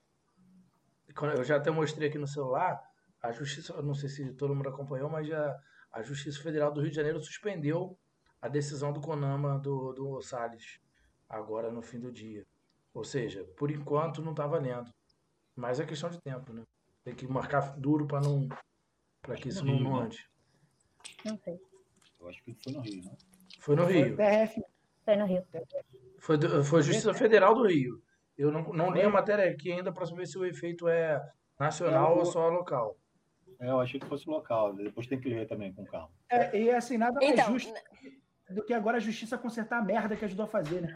[1.36, 2.80] Eu já até mostrei aqui no celular.
[3.20, 5.58] a Justiça, não sei se todo mundo acompanhou, mas a,
[5.92, 7.98] a Justiça Federal do Rio de Janeiro suspendeu
[8.40, 10.80] a decisão do CONAMA do, do Salles,
[11.28, 12.44] agora no fim do dia.
[12.94, 14.92] Ou seja, por enquanto não está valendo.
[15.54, 16.62] Mas é questão de tempo, né?
[17.04, 18.48] Tem que marcar duro para não
[19.20, 20.28] para que isso não, não ande.
[21.24, 21.60] Não sei.
[22.20, 23.16] Eu acho que foi no Rio, não?
[23.60, 24.16] Foi no Rio.
[25.04, 25.46] Foi no Rio.
[26.18, 28.02] Foi, foi a Justiça Federal do Rio.
[28.36, 31.20] Eu não, não li a matéria aqui ainda para saber se o efeito é
[31.58, 32.96] nacional é, ou só local.
[33.62, 34.74] É, eu achei que fosse local.
[34.74, 36.10] Depois tem que ler também com calma.
[36.28, 37.72] É, e assim, nada mais então, justo
[38.50, 40.94] do que agora a justiça consertar a merda que ajudou a fazer, né?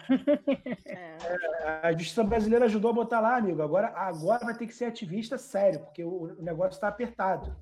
[0.84, 1.16] É.
[1.62, 3.62] É, a justiça brasileira ajudou a botar lá, amigo.
[3.62, 7.56] Agora, agora vai ter que ser ativista sério, porque o, o negócio está apertado.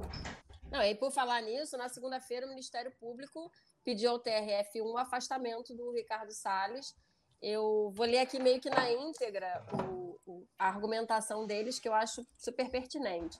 [0.70, 3.52] Não, e por falar nisso, na segunda-feira o Ministério Público
[3.84, 6.96] pediu ao TRF um afastamento do Ricardo Salles.
[7.40, 11.94] Eu vou ler aqui meio que na íntegra o, o, a argumentação deles, que eu
[11.94, 13.38] acho super pertinente.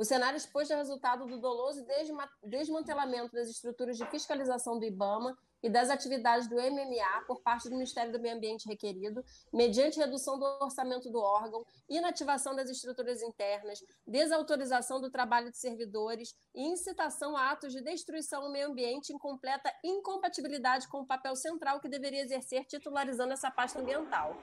[0.00, 1.84] O cenário exposto é resultado do doloso
[2.42, 7.74] desmantelamento das estruturas de fiscalização do IBAMA e das atividades do MMA por parte do
[7.74, 9.22] Ministério do Meio Ambiente requerido,
[9.52, 16.34] mediante redução do orçamento do órgão, inativação das estruturas internas, desautorização do trabalho de servidores
[16.54, 21.36] e incitação a atos de destruição ao meio ambiente em completa incompatibilidade com o papel
[21.36, 24.34] central que deveria exercer titularizando essa pasta ambiental.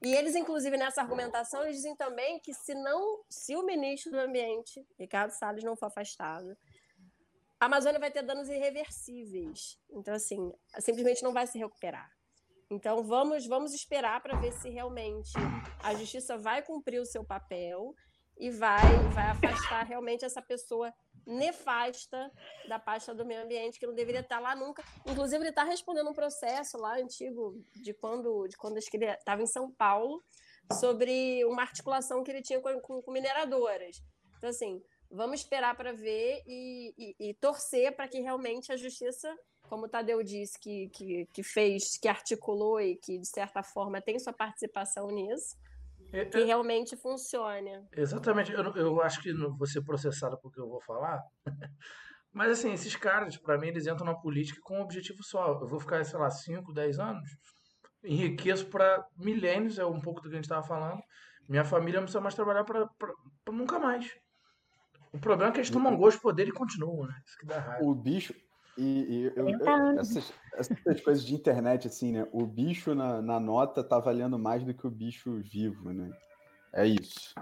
[0.00, 4.18] E eles, inclusive, nessa argumentação, eles dizem também que se não, se o ministro do
[4.18, 6.56] Ambiente, Ricardo Salles, não for afastado,
[7.60, 9.76] a Amazônia vai ter danos irreversíveis.
[9.90, 12.08] Então, assim, simplesmente não vai se recuperar.
[12.70, 15.32] Então, vamos, vamos esperar para ver se realmente
[15.82, 17.94] a justiça vai cumprir o seu papel
[18.36, 18.82] e vai,
[19.12, 20.94] vai afastar realmente essa pessoa
[21.28, 22.32] nefasta
[22.66, 24.82] da pasta do meio ambiente, que não deveria estar lá nunca.
[25.06, 29.46] Inclusive, ele está respondendo um processo lá antigo, de quando, de quando ele estava em
[29.46, 30.24] São Paulo,
[30.72, 34.02] sobre uma articulação que ele tinha com, com, com mineradoras.
[34.38, 39.36] Então, assim, vamos esperar para ver e, e, e torcer para que realmente a justiça,
[39.68, 44.00] como o Tadeu disse, que, que, que fez, que articulou e que, de certa forma,
[44.00, 45.56] tem sua participação nisso,
[46.12, 47.70] é, que é, realmente funcione.
[47.92, 48.52] Exatamente.
[48.52, 51.22] Eu, eu acho que não vou ser processado porque eu vou falar.
[52.32, 55.58] Mas, assim, esses caras, para mim, eles entram na política com um objetivo só.
[55.60, 57.28] Eu vou ficar, sei lá, 5, 10 anos,
[58.04, 61.00] enriqueço para milênios, é um pouco do que a gente estava falando.
[61.48, 62.86] Minha família não precisa mais trabalhar para
[63.50, 64.10] nunca mais.
[65.12, 67.14] O problema é que eles tomam gosto de poder e continuam, né?
[67.26, 67.84] Isso que dá raiva.
[67.84, 68.34] O bicho,
[68.78, 72.28] e, e eu, eu, essas, essas, coisas de internet, assim, né?
[72.32, 76.10] O bicho na, na, nota tá valendo mais do que o bicho vivo, né?
[76.72, 77.34] É isso.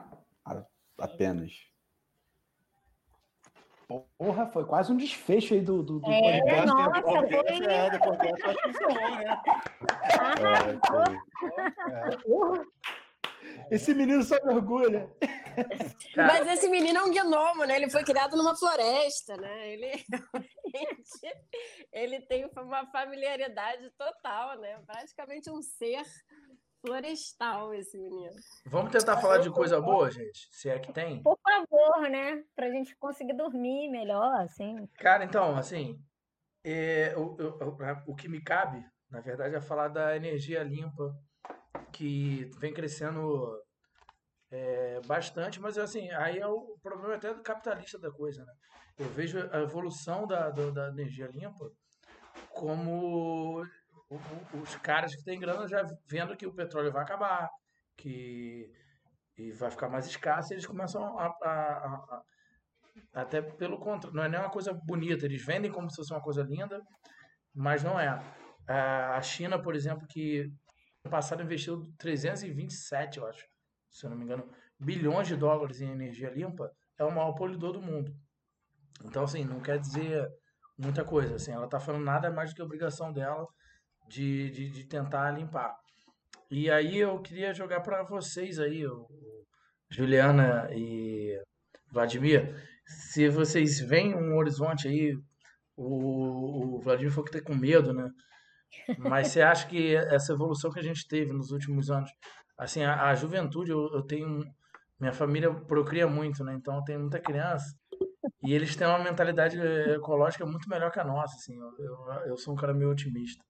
[0.98, 1.52] Apenas.
[4.18, 6.66] Porra, foi quase um desfecho aí do, do, do é, podcast.
[6.66, 7.66] Nossa, foi...
[7.66, 9.38] É, depois dessa, acho que né?
[10.42, 10.72] É,
[11.92, 12.26] é.
[13.70, 15.10] Esse menino só me orgulha.
[16.16, 17.76] Mas esse menino é um gnomo, né?
[17.76, 19.72] Ele foi criado numa floresta, né?
[19.72, 19.92] Ele,
[21.92, 24.80] ele tem uma familiaridade total, né?
[24.86, 26.02] Praticamente um ser
[26.80, 28.34] florestal esse menino.
[28.66, 30.48] Vamos tentar falar de coisa boa, gente?
[30.52, 31.22] Se é que tem.
[31.22, 32.44] Por favor, né?
[32.54, 34.86] Pra gente conseguir dormir melhor, assim.
[34.98, 35.98] Cara, então, assim,
[36.64, 41.12] é, o, o, o que me cabe, na verdade, é falar da energia limpa
[41.96, 43.58] que vem crescendo
[44.50, 48.52] é, bastante, mas assim, aí é o problema até do capitalista da coisa, né?
[48.98, 51.70] Eu vejo a evolução da, da, da energia limpa
[52.50, 53.62] como
[54.62, 57.48] os caras que têm grana já vendo que o petróleo vai acabar,
[57.96, 58.70] que
[59.36, 62.22] e vai ficar mais escasso, eles começam a, a, a, a
[63.12, 66.22] até pelo contrário, não é nem uma coisa bonita, eles vendem como se fosse uma
[66.22, 66.80] coisa linda,
[67.54, 68.18] mas não é.
[68.66, 70.50] A China, por exemplo, que
[71.08, 73.44] passado investiu 327, eu acho,
[73.90, 74.48] se eu não me engano,
[74.78, 78.12] bilhões de dólares em energia limpa, é o maior poluidor do mundo.
[79.04, 80.26] Então, assim, não quer dizer
[80.78, 81.36] muita coisa.
[81.36, 83.46] Assim, ela está falando nada mais do que a obrigação dela
[84.08, 85.74] de, de, de, tentar limpar.
[86.50, 88.84] E aí eu queria jogar para vocês aí,
[89.90, 91.38] Juliana e
[91.90, 92.54] Vladimir,
[92.86, 95.18] se vocês veem um horizonte aí,
[95.76, 98.08] o, o Vladimir falou que tá com medo, né?
[98.98, 102.10] Mas você acha que essa evolução que a gente teve nos últimos anos
[102.58, 104.44] assim, a, a juventude, eu, eu, tenho.
[104.98, 106.54] Minha família procria muito, né?
[106.54, 107.66] Então tenho muita criança.
[108.42, 111.54] E eles têm uma mentalidade eh, ecológica muito melhor que a nossa, assim.
[111.58, 113.44] Eu, eu, eu sou um cara meio otimista.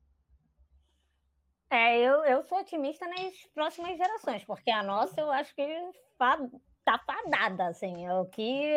[1.70, 5.62] É, eu, eu sou otimista nas próximas gerações, porque a nossa eu acho que
[6.86, 8.06] tá fadada, assim.
[8.06, 8.70] É o que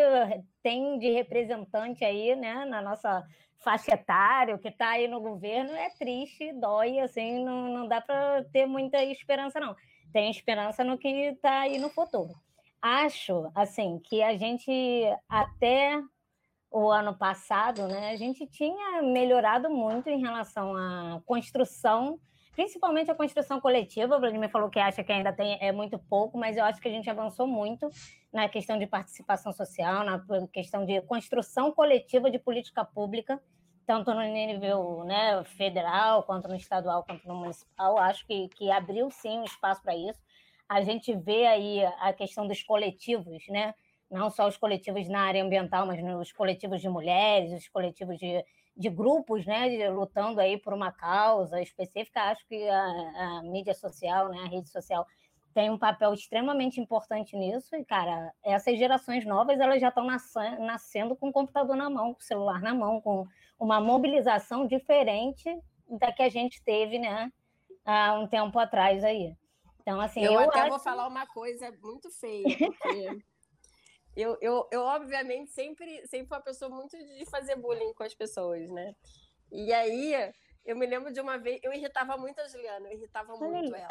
[0.63, 3.23] tem de representante aí, né, na nossa
[3.59, 8.01] faixa etária, o que está aí no governo é triste, dói, assim, não, não dá
[8.01, 9.75] para ter muita esperança, não
[10.11, 12.33] tem esperança no que está aí no futuro.
[12.81, 14.71] acho assim que a gente
[15.27, 16.01] até
[16.71, 22.19] o ano passado, né, a gente tinha melhorado muito em relação à construção,
[22.59, 24.17] principalmente a construção coletiva.
[24.17, 26.89] O Vladimir falou que acha que ainda tem é muito pouco, mas eu acho que
[26.89, 27.89] a gente avançou muito
[28.33, 33.41] na questão de participação social, na questão de construção coletiva de política pública,
[33.87, 37.97] tanto no nível né, federal, quanto no estadual, quanto no municipal.
[37.97, 40.19] Acho que, que abriu sim um espaço para isso.
[40.67, 43.73] A gente vê aí a questão dos coletivos, né?
[44.11, 48.43] não só os coletivos na área ambiental, mas os coletivos de mulheres, os coletivos de,
[48.79, 52.21] de grupos, né, lutando aí por uma causa específica.
[52.21, 55.05] Acho que a, a, mídia social, né, a rede social
[55.53, 57.75] tem um papel extremamente importante nisso.
[57.75, 60.07] E, cara, essas gerações novas elas já estão
[60.59, 63.27] nascendo com o computador na mão, com o celular na mão, com
[63.59, 65.53] uma mobilização diferente
[65.99, 67.29] da que a gente teve, né,
[67.83, 69.35] há um tempo atrás aí.
[69.81, 70.69] Então, assim, eu, eu até acho...
[70.69, 73.23] vou falar uma coisa muito feia, porque
[74.15, 78.13] eu, eu, eu, obviamente, sempre, sempre fui uma pessoa muito de fazer bullying com as
[78.13, 78.95] pessoas, né?
[79.51, 80.13] E aí,
[80.65, 83.87] eu me lembro de uma vez, eu irritava muito a Juliana, eu irritava muito ela.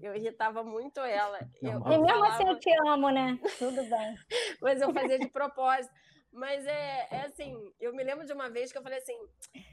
[0.00, 1.38] Eu irritava muito ela.
[1.62, 2.34] Eu, e mesmo falava...
[2.34, 3.38] assim eu te amo, né?
[3.58, 4.14] Tudo bem.
[4.60, 5.92] Mas eu fazia de propósito.
[6.30, 9.18] Mas é, é assim, eu me lembro de uma vez que eu falei assim,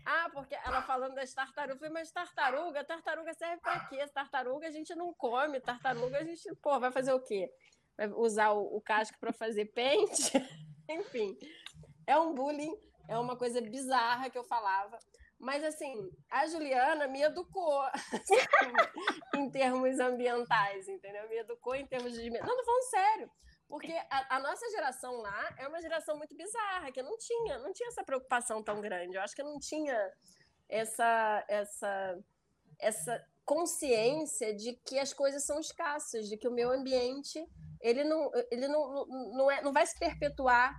[0.06, 4.08] ah, porque ela falando das tartarugas, eu falei, mas tartaruga, tartaruga serve para quê?
[4.08, 7.52] Tartaruga a gente não come, tartaruga a gente, pô, vai fazer o quê?
[8.16, 10.32] Usar o, o casco para fazer pente.
[10.90, 11.38] Enfim,
[12.08, 12.76] é um bullying,
[13.08, 14.98] é uma coisa bizarra que eu falava.
[15.40, 18.36] Mas, assim, a Juliana me educou assim,
[19.36, 21.28] em termos ambientais, entendeu?
[21.28, 22.30] Me educou em termos de.
[22.30, 23.32] Não, tô falando sério.
[23.68, 27.74] Porque a, a, nossa geração lá é uma geração muito bizarra, que não tinha, não
[27.74, 29.16] tinha essa preocupação tão grande.
[29.16, 30.14] Eu acho que não tinha
[30.70, 32.20] essa, essa,
[32.80, 37.46] essa consciência de que as coisas são escassas, de que o meio ambiente
[37.84, 40.74] ele não, ele não, não, é, não vai se perpetuar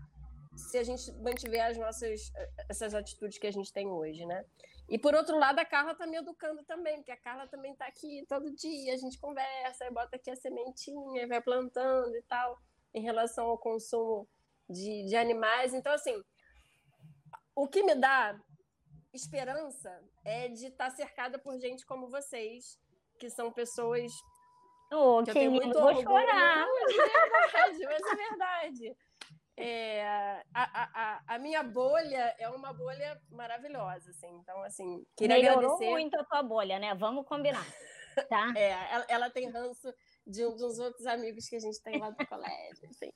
[0.57, 2.33] se a gente mantiver as nossas
[2.69, 4.45] essas atitudes que a gente tem hoje, né?
[4.89, 7.87] E por outro lado, a Carla está me educando também, porque a Carla também está
[7.87, 12.59] aqui todo dia, a gente conversa, bota aqui a sementinha, vai plantando e tal,
[12.93, 14.29] em relação ao consumo
[14.69, 15.73] de, de animais.
[15.73, 16.23] Então, assim,
[17.55, 18.39] o que me dá
[19.13, 22.79] esperança é de estar tá cercada por gente como vocês,
[23.19, 24.13] que são pessoas
[24.95, 26.67] Oh, que, que eu lindo, vou chorar.
[26.67, 28.97] Mas é verdade, mas é verdade.
[29.57, 30.03] É,
[30.53, 34.29] a, a, a, minha bolha é uma bolha maravilhosa, assim.
[34.41, 35.91] Então, assim, queria Melhorou agradecer.
[35.91, 36.95] muito a tua bolha, né?
[36.95, 37.65] Vamos combinar,
[38.29, 38.53] tá?
[38.57, 39.95] é, ela, ela, tem ranço
[40.27, 43.13] de um dos outros amigos que a gente tem lá do colégio, assim.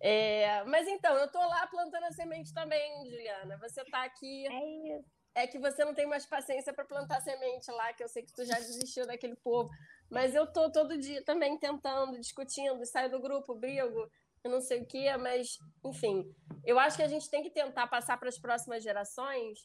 [0.00, 3.58] É, mas então, eu tô lá plantando a semente também, Juliana.
[3.58, 4.46] Você tá aqui.
[4.46, 5.15] É isso.
[5.36, 8.32] É que você não tem mais paciência para plantar semente lá, que eu sei que
[8.32, 9.68] tu já desistiu daquele povo.
[10.10, 14.10] Mas eu tô todo dia também tentando, discutindo, saio do grupo, brigo,
[14.42, 16.24] eu não sei o que, mas, enfim,
[16.64, 19.58] eu acho que a gente tem que tentar passar para as próximas gerações,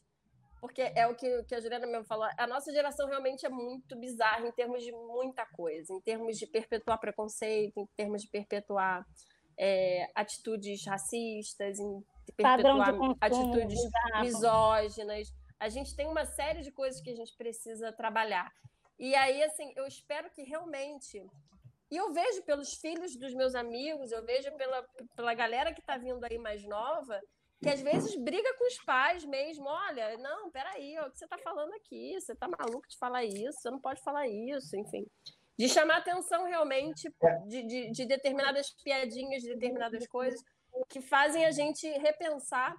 [0.60, 3.98] porque é o que, que a Juliana mesmo falou, a nossa geração realmente é muito
[4.00, 9.06] bizarra em termos de muita coisa, em termos de perpetuar preconceito, em termos de perpetuar
[9.58, 12.04] é, atitudes racistas, em
[12.36, 14.24] perpetuar atitudes bizarro.
[14.24, 15.41] misóginas.
[15.62, 18.52] A gente tem uma série de coisas que a gente precisa trabalhar.
[18.98, 21.24] E aí, assim, eu espero que realmente.
[21.92, 24.84] E eu vejo pelos filhos dos meus amigos, eu vejo pela,
[25.16, 27.22] pela galera que está vindo aí mais nova,
[27.62, 29.68] que às vezes briga com os pais mesmo.
[29.68, 32.20] Olha, não, peraí, o que você está falando aqui?
[32.20, 33.60] Você está maluco de falar isso?
[33.60, 35.06] Você não pode falar isso, enfim.
[35.60, 37.08] De chamar atenção realmente
[37.46, 40.42] de, de, de determinadas piadinhas, de determinadas coisas
[40.90, 42.76] que fazem a gente repensar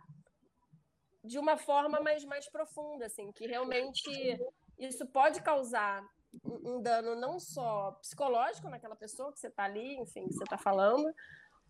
[1.25, 4.41] de uma forma mais, mais profunda, assim, que realmente
[4.79, 6.05] isso pode causar
[6.45, 10.57] um dano não só psicológico naquela pessoa que você está ali, enfim, que você está
[10.57, 11.13] falando,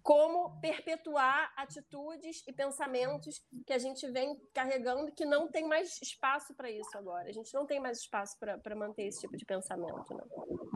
[0.02, 6.00] como perpetuar atitudes e pensamentos que a gente vem carregando e que não tem mais
[6.02, 7.28] espaço para isso agora.
[7.28, 10.14] A gente não tem mais espaço para manter esse tipo de pensamento.
[10.14, 10.24] Né?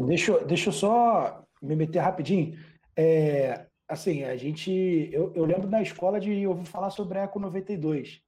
[0.07, 2.57] Deixa, deixa eu só me meter rapidinho.
[2.97, 4.71] É, assim, a gente.
[5.13, 8.23] Eu, eu lembro na escola de ouvir falar sobre a Eco 92.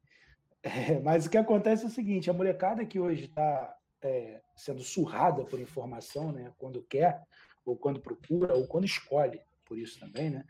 [0.68, 4.82] É, mas o que acontece é o seguinte: a molecada que hoje está é, sendo
[4.82, 7.22] surrada por informação, né, quando quer,
[7.64, 10.44] ou quando procura, ou quando escolhe, por isso também, né,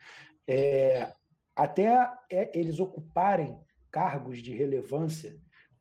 [0.47, 1.13] é,
[1.55, 3.59] até é, eles ocuparem
[3.91, 5.37] cargos de relevância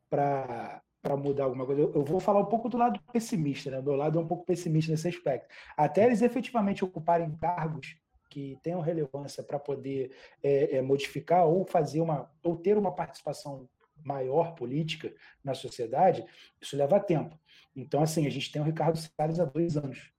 [0.08, 1.80] para para mudar alguma coisa.
[1.80, 3.78] Eu, vou falar um pouco do lado pessimista, né?
[3.78, 5.48] O meu lado é um pouco pessimista nesse aspecto.
[5.76, 7.96] Até eles efetivamente ocuparem cargos
[8.28, 10.12] que tenham relevância para poder
[10.42, 13.68] é, é, modificar ou fazer uma ou ter uma participação
[14.08, 15.12] maior política
[15.44, 16.24] na sociedade,
[16.60, 17.38] isso leva tempo.
[17.76, 20.10] Então, assim, a gente tem o Ricardo Salles há dois anos.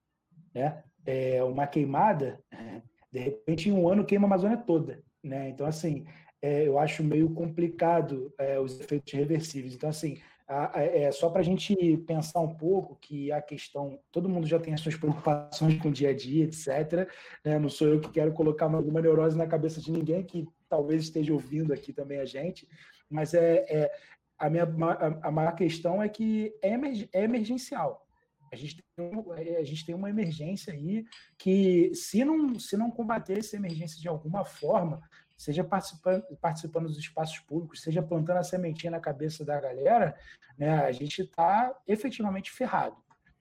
[0.53, 0.83] Né?
[1.05, 2.43] É, uma queimada
[3.11, 5.01] De repente, em um ano, queima a Amazônia toda.
[5.23, 5.49] Né?
[5.49, 6.05] Então, assim,
[6.41, 9.73] é, eu acho meio complicado é, os efeitos reversíveis.
[9.73, 11.75] Então, assim, a, a, é só para a gente
[12.05, 15.91] pensar um pouco que a questão, todo mundo já tem as suas preocupações com o
[15.91, 17.09] dia a dia, etc.
[17.43, 17.57] Né?
[17.57, 21.33] Não sou eu que quero colocar alguma neurose na cabeça de ninguém que talvez esteja
[21.33, 22.67] ouvindo aqui também a gente,
[23.09, 23.91] mas é, é
[24.37, 26.69] a minha a, maior questão é que é,
[27.13, 28.05] é emergencial.
[28.51, 31.05] A gente, tem, é, a gente tem uma emergência aí
[31.37, 35.01] que, se não, se não combater essa emergência de alguma forma,
[35.37, 40.17] seja participando, participando dos espaços públicos, seja plantando a sementinha na cabeça da galera,
[40.57, 42.97] né, a gente está efetivamente ferrado.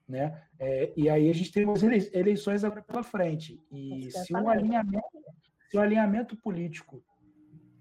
[0.06, 0.40] Né?
[0.58, 3.62] É, e aí a gente tem as eleições agora pela frente.
[3.70, 5.06] E se o, alinhamento,
[5.70, 7.02] se o alinhamento político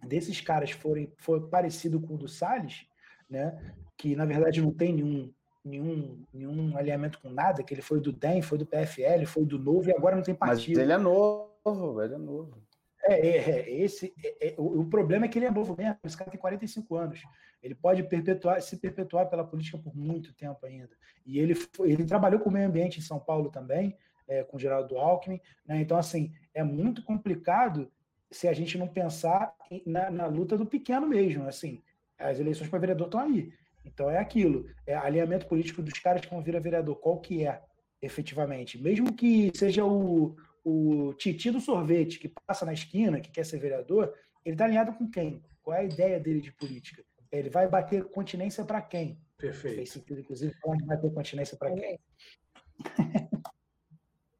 [0.08, 2.86] desses caras forem, for parecido com o do Salles,
[3.30, 5.32] né, que na verdade não tem nenhum,
[5.64, 9.60] nenhum, nenhum alinhamento com nada, que ele foi do DEM, foi do PFL, foi do
[9.60, 10.78] Novo e agora não tem partido.
[10.78, 12.68] Mas ele é novo, ele é novo.
[13.03, 15.97] É, é, é esse, é, é, o, o, problema é que ele é novo mesmo,
[16.03, 17.24] esse cara tem 45 anos.
[17.62, 20.89] Ele pode perpetuar, se perpetuar pela política por muito tempo ainda.
[21.26, 23.97] E ele, ele trabalhou com o meio ambiente em São Paulo também,
[24.28, 25.39] é, com o Geraldo Alckmin.
[25.66, 25.82] Né?
[25.82, 27.91] Então, assim, é muito complicado
[28.32, 29.53] se a gente não pensar
[29.86, 31.47] na, na luta do pequeno mesmo.
[31.47, 31.82] Assim,
[32.17, 33.53] as eleições para vereador estão aí.
[33.86, 37.61] Então é aquilo, é alinhamento político dos caras que vão virar vereador, qual que é,
[38.01, 38.82] efetivamente.
[38.82, 43.59] Mesmo que seja o, o Titi do sorvete que passa na esquina, que quer ser
[43.59, 44.13] vereador,
[44.43, 45.41] ele está alinhado com quem?
[45.61, 47.03] Qual é a ideia dele de política?
[47.32, 49.21] Ele vai bater continência para quem?
[49.38, 49.75] Perfeito.
[49.75, 51.99] Fez sentido, inclusive, pode bater continência para quem?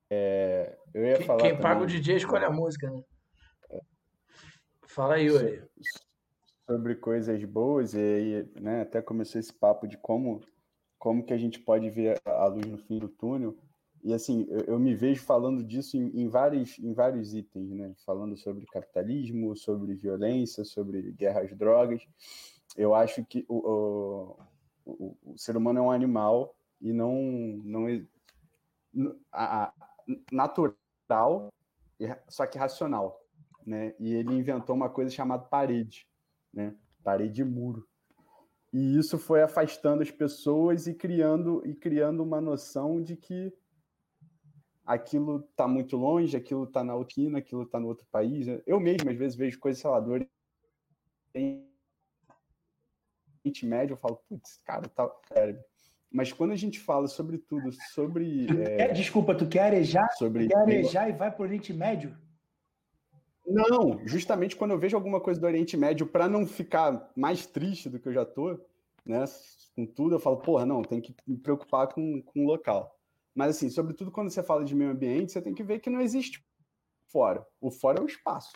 [0.09, 1.41] É, eu ia quem, falar.
[1.41, 1.61] Quem também...
[1.61, 3.03] paga o DJ escolhe a música, né?
[4.97, 5.61] Fala aí, Yuri.
[6.65, 10.41] Sobre coisas boas, e aí, né, até começou esse papo de como,
[10.97, 13.55] como que a gente pode ver a luz no fim do túnel.
[14.03, 17.93] E assim, eu, eu me vejo falando disso em, em, vários, em vários itens, né?
[18.07, 22.01] Falando sobre capitalismo, sobre violência, sobre guerra às drogas.
[22.75, 24.39] Eu acho que o, o,
[24.83, 27.13] o, o ser humano é um animal e não,
[27.63, 28.03] não é
[29.31, 29.73] a, a,
[30.31, 31.53] natural,
[32.27, 33.26] só que racional,
[33.68, 33.93] né?
[33.99, 36.07] E ele inventou uma coisa chamada parede,
[36.53, 36.74] né?
[37.03, 37.86] Parede e muro.
[38.72, 43.53] E isso foi afastando as pessoas e criando e criando uma noção de que
[44.86, 48.47] aquilo está muito longe, aquilo está na Alquina, aquilo está no outro país.
[48.65, 50.11] Eu mesmo, às vezes, vejo coisas, sei lá, do
[51.34, 51.68] Oriente
[53.65, 55.09] Médio, eu falo, putz, cara, tá.
[56.09, 58.47] Mas quando a gente fala sobre tudo, sobre.
[58.63, 58.93] É...
[58.93, 60.09] Desculpa, tu quer arejar?
[60.13, 60.47] Sobre...
[60.47, 62.18] Quer arejar e vai para o Oriente Médio?
[63.47, 67.89] Não, justamente quando eu vejo alguma coisa do Oriente Médio, para não ficar mais triste
[67.89, 68.59] do que eu já tô,
[69.05, 69.23] né?
[69.73, 72.93] Com tudo, eu falo, porra, não, tem que me preocupar com, com o local.
[73.33, 76.01] Mas, assim, sobretudo quando você fala de meio ambiente, você tem que ver que não
[76.01, 76.43] existe
[77.07, 77.45] fora.
[77.61, 78.51] O fora é o espaço,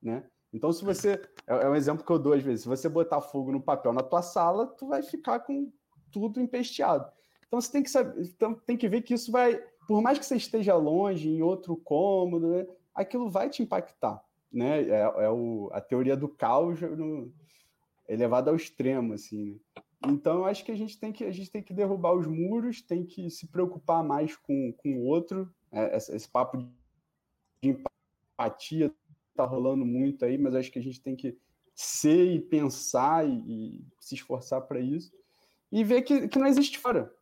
[0.00, 0.24] né?
[0.52, 1.20] Então, se você...
[1.46, 2.62] É, é um exemplo que eu dou às vezes.
[2.62, 5.72] Se você botar fogo no papel na tua sala, tu vai ficar com
[6.12, 7.10] tudo empesteado.
[7.46, 8.22] Então, você tem que saber...
[8.22, 9.60] Então, tem que ver que isso vai...
[9.88, 12.66] Por mais que você esteja longe, em outro cômodo, né?
[12.98, 14.20] aquilo vai te impactar,
[14.52, 14.82] né?
[14.82, 17.32] É, é o, a teoria do caos no,
[18.08, 19.56] elevada ao extremo, assim, né?
[20.06, 23.04] Então, acho que a gente tem que, a gente tem que derrubar os muros, tem
[23.04, 25.52] que se preocupar mais com, com o outro.
[25.72, 26.56] É, esse, esse, papo
[27.60, 27.76] de
[28.38, 28.94] empatia
[29.30, 31.36] está rolando muito aí, mas acho que a gente tem que
[31.74, 35.12] ser e pensar e, e se esforçar para isso.
[35.70, 37.12] E ver que, que não existe fora.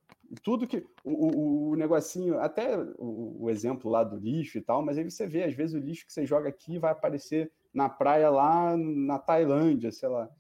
[0.43, 0.85] Tudo que.
[1.05, 5.05] O, o, o negocinho, até o, o, exemplo lá do lixo e tal, mas aí
[5.05, 8.77] você vê, às vezes, o lixo que você joga aqui vai aparecer na praia lá
[8.77, 10.31] na Tailândia, sei lá.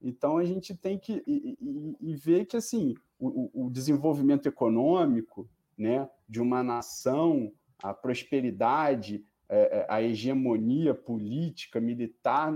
[0.00, 5.48] Então a gente tem que e, e, e ver que assim o, o, desenvolvimento econômico,
[5.76, 7.52] né, de uma nação,
[7.82, 12.52] a prosperidade, é, é, a hegemonia política, militar,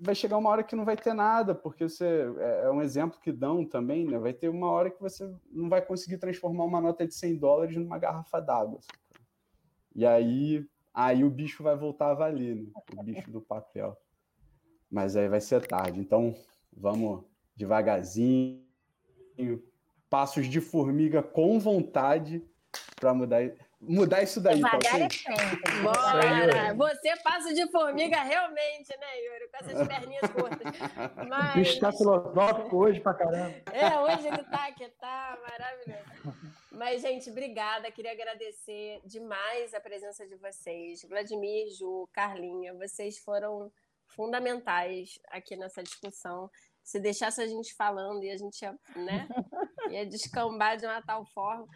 [0.00, 3.20] vai chegar uma hora que não vai ter nada, porque você é, é um exemplo
[3.20, 4.18] que dão também, né?
[4.18, 7.76] Vai ter uma hora que você não vai conseguir transformar uma nota de 100 dólares
[7.76, 8.80] numa garrafa d'água.
[9.94, 12.70] E aí, aí o bicho vai voltar a valer, né?
[12.96, 13.96] o bicho do papel
[14.90, 16.00] mas aí vai ser tarde.
[16.00, 16.34] Então,
[16.72, 18.62] vamos devagarzinho,
[20.08, 22.42] passos de formiga com vontade
[22.98, 23.42] para mudar,
[23.80, 24.60] mudar isso daí.
[24.60, 25.82] Tá Devagar tá, é sempre.
[25.82, 26.74] Bora!
[26.74, 29.48] Você passo de formiga realmente, né, Yuri?
[29.48, 30.72] Com essas perninhas curtas.
[31.28, 31.50] Mas...
[31.54, 33.54] O bicho está filosófico hoje pra caramba.
[33.72, 36.56] É, hoje ele tá aqui, tá maravilhoso.
[36.72, 37.90] Mas, gente, obrigada.
[37.90, 41.02] Queria agradecer demais a presença de vocês.
[41.08, 43.72] Vladimir, Ju, Carlinha, vocês foram
[44.08, 46.50] fundamentais aqui nessa discussão.
[46.82, 49.26] Se deixasse a gente falando e a gente ia, né,
[49.90, 51.66] ia descambar de uma tal forma.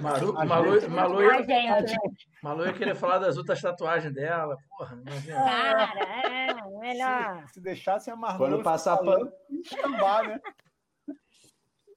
[0.00, 1.96] Maru, A Malu, Malu, A né?
[2.42, 4.56] Malu ia querer falar das outras tatuagens dela.
[4.76, 5.36] Porra, imagina.
[5.36, 7.46] Cara, é melhor.
[7.48, 10.40] Se, se deixassem a Marlon Quando passar a pan- né?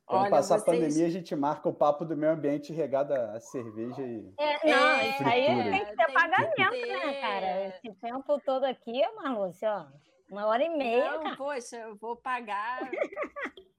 [0.06, 3.14] Quando Olha, passar a vocês- pandemia, a gente marca o papo do meio ambiente regado
[3.14, 4.34] a cerveja e.
[4.40, 7.06] É, não, É, isso aí tem que ter tem que pagamento, ter.
[7.06, 7.68] né, cara?
[7.68, 9.86] Esse tempo todo aqui, Marlúcia, ó.
[10.32, 11.36] Uma hora e meia, Não, cara.
[11.38, 12.90] poxa, eu vou pagar.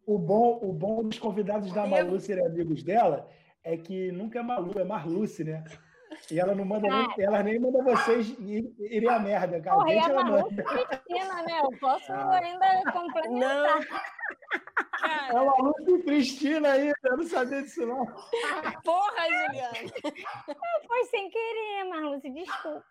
[0.07, 3.29] O bom, o bom dos convidados da Malu serem amigos dela
[3.65, 5.65] é que nunca é Malu, é Marluce, né?
[6.31, 6.89] E ela não manda
[7.19, 9.77] nem, ela nem manda vocês ir- irem a merda, cara.
[9.77, 10.87] Porra, e a ela Marlúcia manda.
[10.87, 11.61] Cristina, né?
[11.63, 13.79] Eu posso ainda complementar.
[13.81, 13.81] Não.
[15.03, 18.05] É Cara, Maluce e Cristina aí, eu não sabia disso não.
[18.85, 19.75] porra, Juliana.
[20.87, 22.85] Foi sem querer, Marlúcia, desculpa.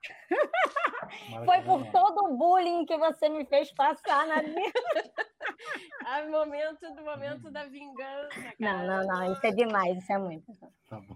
[1.45, 5.11] Foi por todo o bullying que você me fez passar na vida.
[6.05, 8.55] Ai, momento do momento da vingança, cara.
[8.59, 10.51] Não, não, não, isso é demais, isso é muito.
[10.89, 11.15] Tá bom.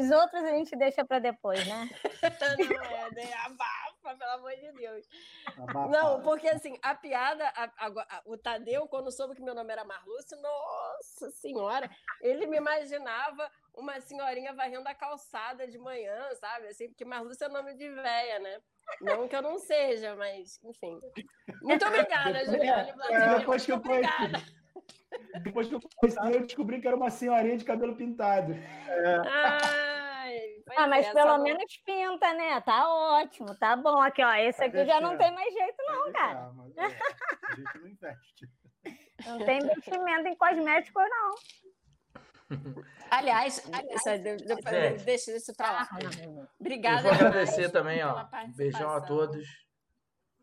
[0.00, 1.88] Os outros a gente deixa para depois, né?
[2.58, 3.32] Não é, né?
[3.44, 5.06] Abafa, pelo amor de Deus.
[5.56, 5.88] Abafado.
[5.90, 9.84] Não, porque assim, a piada, a- a- o Tadeu, quando soube que meu nome era
[9.84, 11.88] Marlúcio, nossa senhora,
[12.20, 16.66] ele me imaginava uma senhorinha varrendo a calçada de manhã, sabe?
[16.68, 18.60] Assim, porque Marlúcio é nome de véia, né?
[19.00, 20.98] Não que eu não seja, mas, enfim.
[21.62, 22.88] Muito obrigada, Juliana.
[22.88, 24.42] e Vladimir, depois que eu obrigada.
[25.42, 28.54] Depois que eu conheci, eu descobri que era uma senhorinha de cabelo pintado.
[29.26, 32.60] Ai, pois Ah, mas é, pelo menos pinta, né?
[32.60, 33.98] Tá ótimo, tá bom.
[34.00, 36.52] Aqui, ó, esse aqui já não tem mais jeito, não, cara.
[36.54, 38.48] mas, é, a gente não investe.
[39.26, 41.34] Não tem investimento em cosmético, não.
[43.10, 45.04] Aliás, Gente.
[45.04, 45.88] deixa isso pra lá.
[46.00, 47.02] Eu Obrigada.
[47.02, 48.26] vou agradecer também, ó.
[48.56, 49.46] Beijão a todos.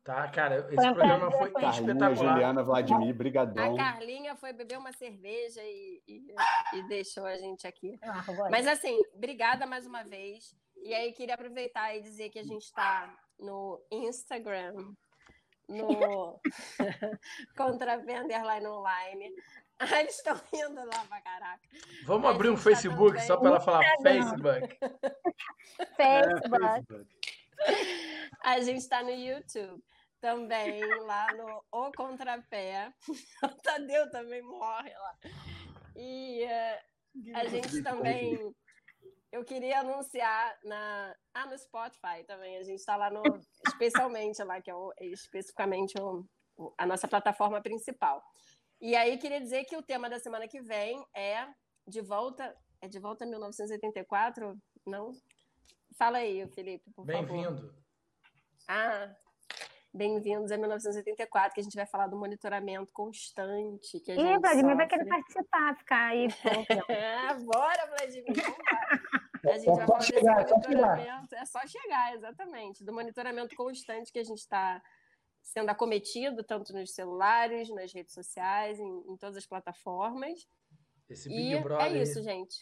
[0.05, 1.51] Tá, cara, esse Foi programa prazer foi.
[1.61, 2.33] Carlinha, espetacular.
[2.33, 3.75] Juliana, Vladimir, A brigadão.
[3.75, 6.35] Carlinha foi beber uma cerveja e, e-
[6.73, 7.97] e deixou a gente aqui.
[8.03, 8.23] Ah.
[8.51, 10.55] Mas assim, obrigada mais uma vez.
[10.83, 14.93] E aí queria aproveitar e dizer que a gente está no Instagram,
[15.67, 16.39] no
[17.57, 19.33] Contrapé Underline Online.
[19.79, 21.67] Ah, eles estão rindo lá pra caraca.
[22.05, 23.25] Vamos A abrir um tá Facebook também.
[23.27, 24.21] só para ela falar Instagram.
[24.21, 24.77] Facebook.
[25.97, 25.97] Facebook.
[25.97, 27.07] É, Facebook.
[28.43, 29.83] A gente está no YouTube
[30.25, 32.91] também, lá no O Contrapé.
[33.43, 35.17] O Tadeu também morre lá.
[35.95, 36.83] E eh,
[37.35, 38.55] a gente também.
[39.31, 42.57] Eu queria anunciar na, ah, no Spotify também.
[42.57, 43.21] A gente está lá no.
[43.67, 46.25] Especialmente lá, que é o- especificamente o-
[46.57, 48.23] o- a nossa plataforma principal.
[48.81, 51.47] E aí queria dizer que o tema da semana que vem é
[51.87, 52.55] de volta.
[52.81, 54.57] É de volta a 1984?
[54.87, 55.11] Não?
[55.97, 57.25] Fala aí, Felipe, por favor.
[57.27, 57.75] Bem-vindo.
[58.67, 59.15] Ah,
[59.95, 63.99] bem-vindos a 1984, que a gente vai falar do monitoramento constante.
[64.01, 66.27] Que a Ih, Vladimir vai querer participar, ficar aí.
[66.33, 68.25] pô, É, bora, Vladimir.
[68.35, 69.53] vambora.
[69.53, 71.35] A gente É vai só falar desse chegar, é só monitoramento.
[71.35, 72.83] É só chegar, exatamente.
[72.83, 74.81] Do monitoramento constante que a gente está
[75.41, 80.47] sendo acometido, tanto nos celulares, nas redes sociais, em, em todas as plataformas.
[81.07, 81.85] Esse Big E Brother.
[81.85, 82.55] é isso, gente.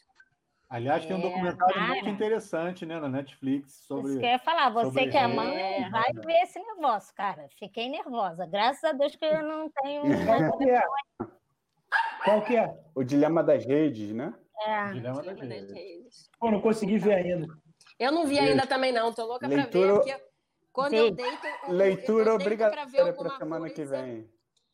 [0.73, 1.87] Aliás, tem um É, documentário cara.
[1.87, 4.09] muito interessante né, na Netflix sobre.
[4.09, 5.89] Isso que eu ia falar, você que é mãe, É.
[5.91, 7.47] vai ver esse negócio, cara.
[7.59, 8.47] Fiquei nervosa.
[8.47, 10.01] Graças a Deus que eu não tenho.
[10.25, 10.81] Qual que é?
[12.25, 12.75] Qual que é?
[12.95, 14.33] O dilema das redes, né?
[14.65, 14.93] É.
[14.93, 15.73] Dilema das Dilema das redes.
[15.75, 16.29] redes.
[16.39, 17.45] Pô, não consegui ver ainda.
[17.99, 19.13] Eu não vi ainda também, não.
[19.13, 20.23] Tô louca pra Leitura- ver, porque
[20.71, 21.13] quando eu Sim.
[21.13, 21.47] deito.
[21.67, 24.27] eu- Leitura eu deito pra ver obrigatória para semana que coisa, vem.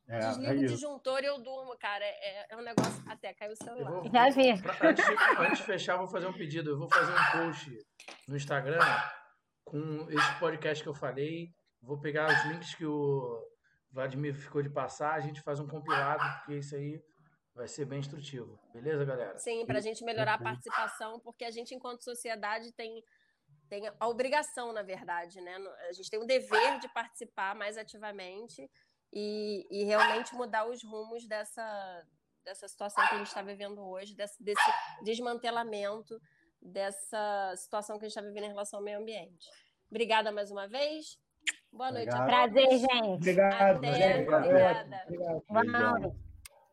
[0.10, 2.04] É, Desligo é o disjuntor e eu durmo, cara.
[2.04, 3.04] É, é um negócio.
[3.08, 3.92] Até caiu o celular.
[3.92, 4.62] vou- Já vi.
[4.62, 5.14] pra- antes, de,
[5.44, 6.72] antes de fechar, eu vou fazer um pedido.
[6.72, 7.78] Eu vou fazer um post
[8.28, 8.80] no Instagram
[9.64, 11.50] com esse podcast que eu falei.
[11.82, 13.40] Vou pegar os links que o
[13.92, 15.14] Vladimir ficou de passar.
[15.14, 17.00] A gente faz um compilado, porque isso aí
[17.54, 18.60] vai ser bem instrutivo.
[18.74, 19.38] Beleza, galera?
[19.38, 23.04] Sim, para a gente melhorar a participação, porque a gente, enquanto sociedade, tem,
[23.70, 25.56] tem a obrigação, na verdade, né?
[25.88, 28.70] A gente tem o dever de participar mais ativamente
[29.12, 32.06] e, e realmente mudar os rumos dessa,
[32.44, 34.72] dessa situação que a gente está vivendo hoje, desse, desse
[35.04, 36.20] desmantelamento
[36.62, 39.48] dessa situação que a gente está vivendo em relação ao meio ambiente.
[39.90, 41.18] Obrigada mais uma vez.
[41.72, 42.52] Boa noite a Obrigado.
[42.52, 43.08] Prazer, gente.
[43.08, 43.78] Obrigado.
[43.78, 44.34] Até, gente.
[44.34, 45.04] obrigada.
[45.06, 45.44] Obrigado.
[45.50, 46.29] Vamos.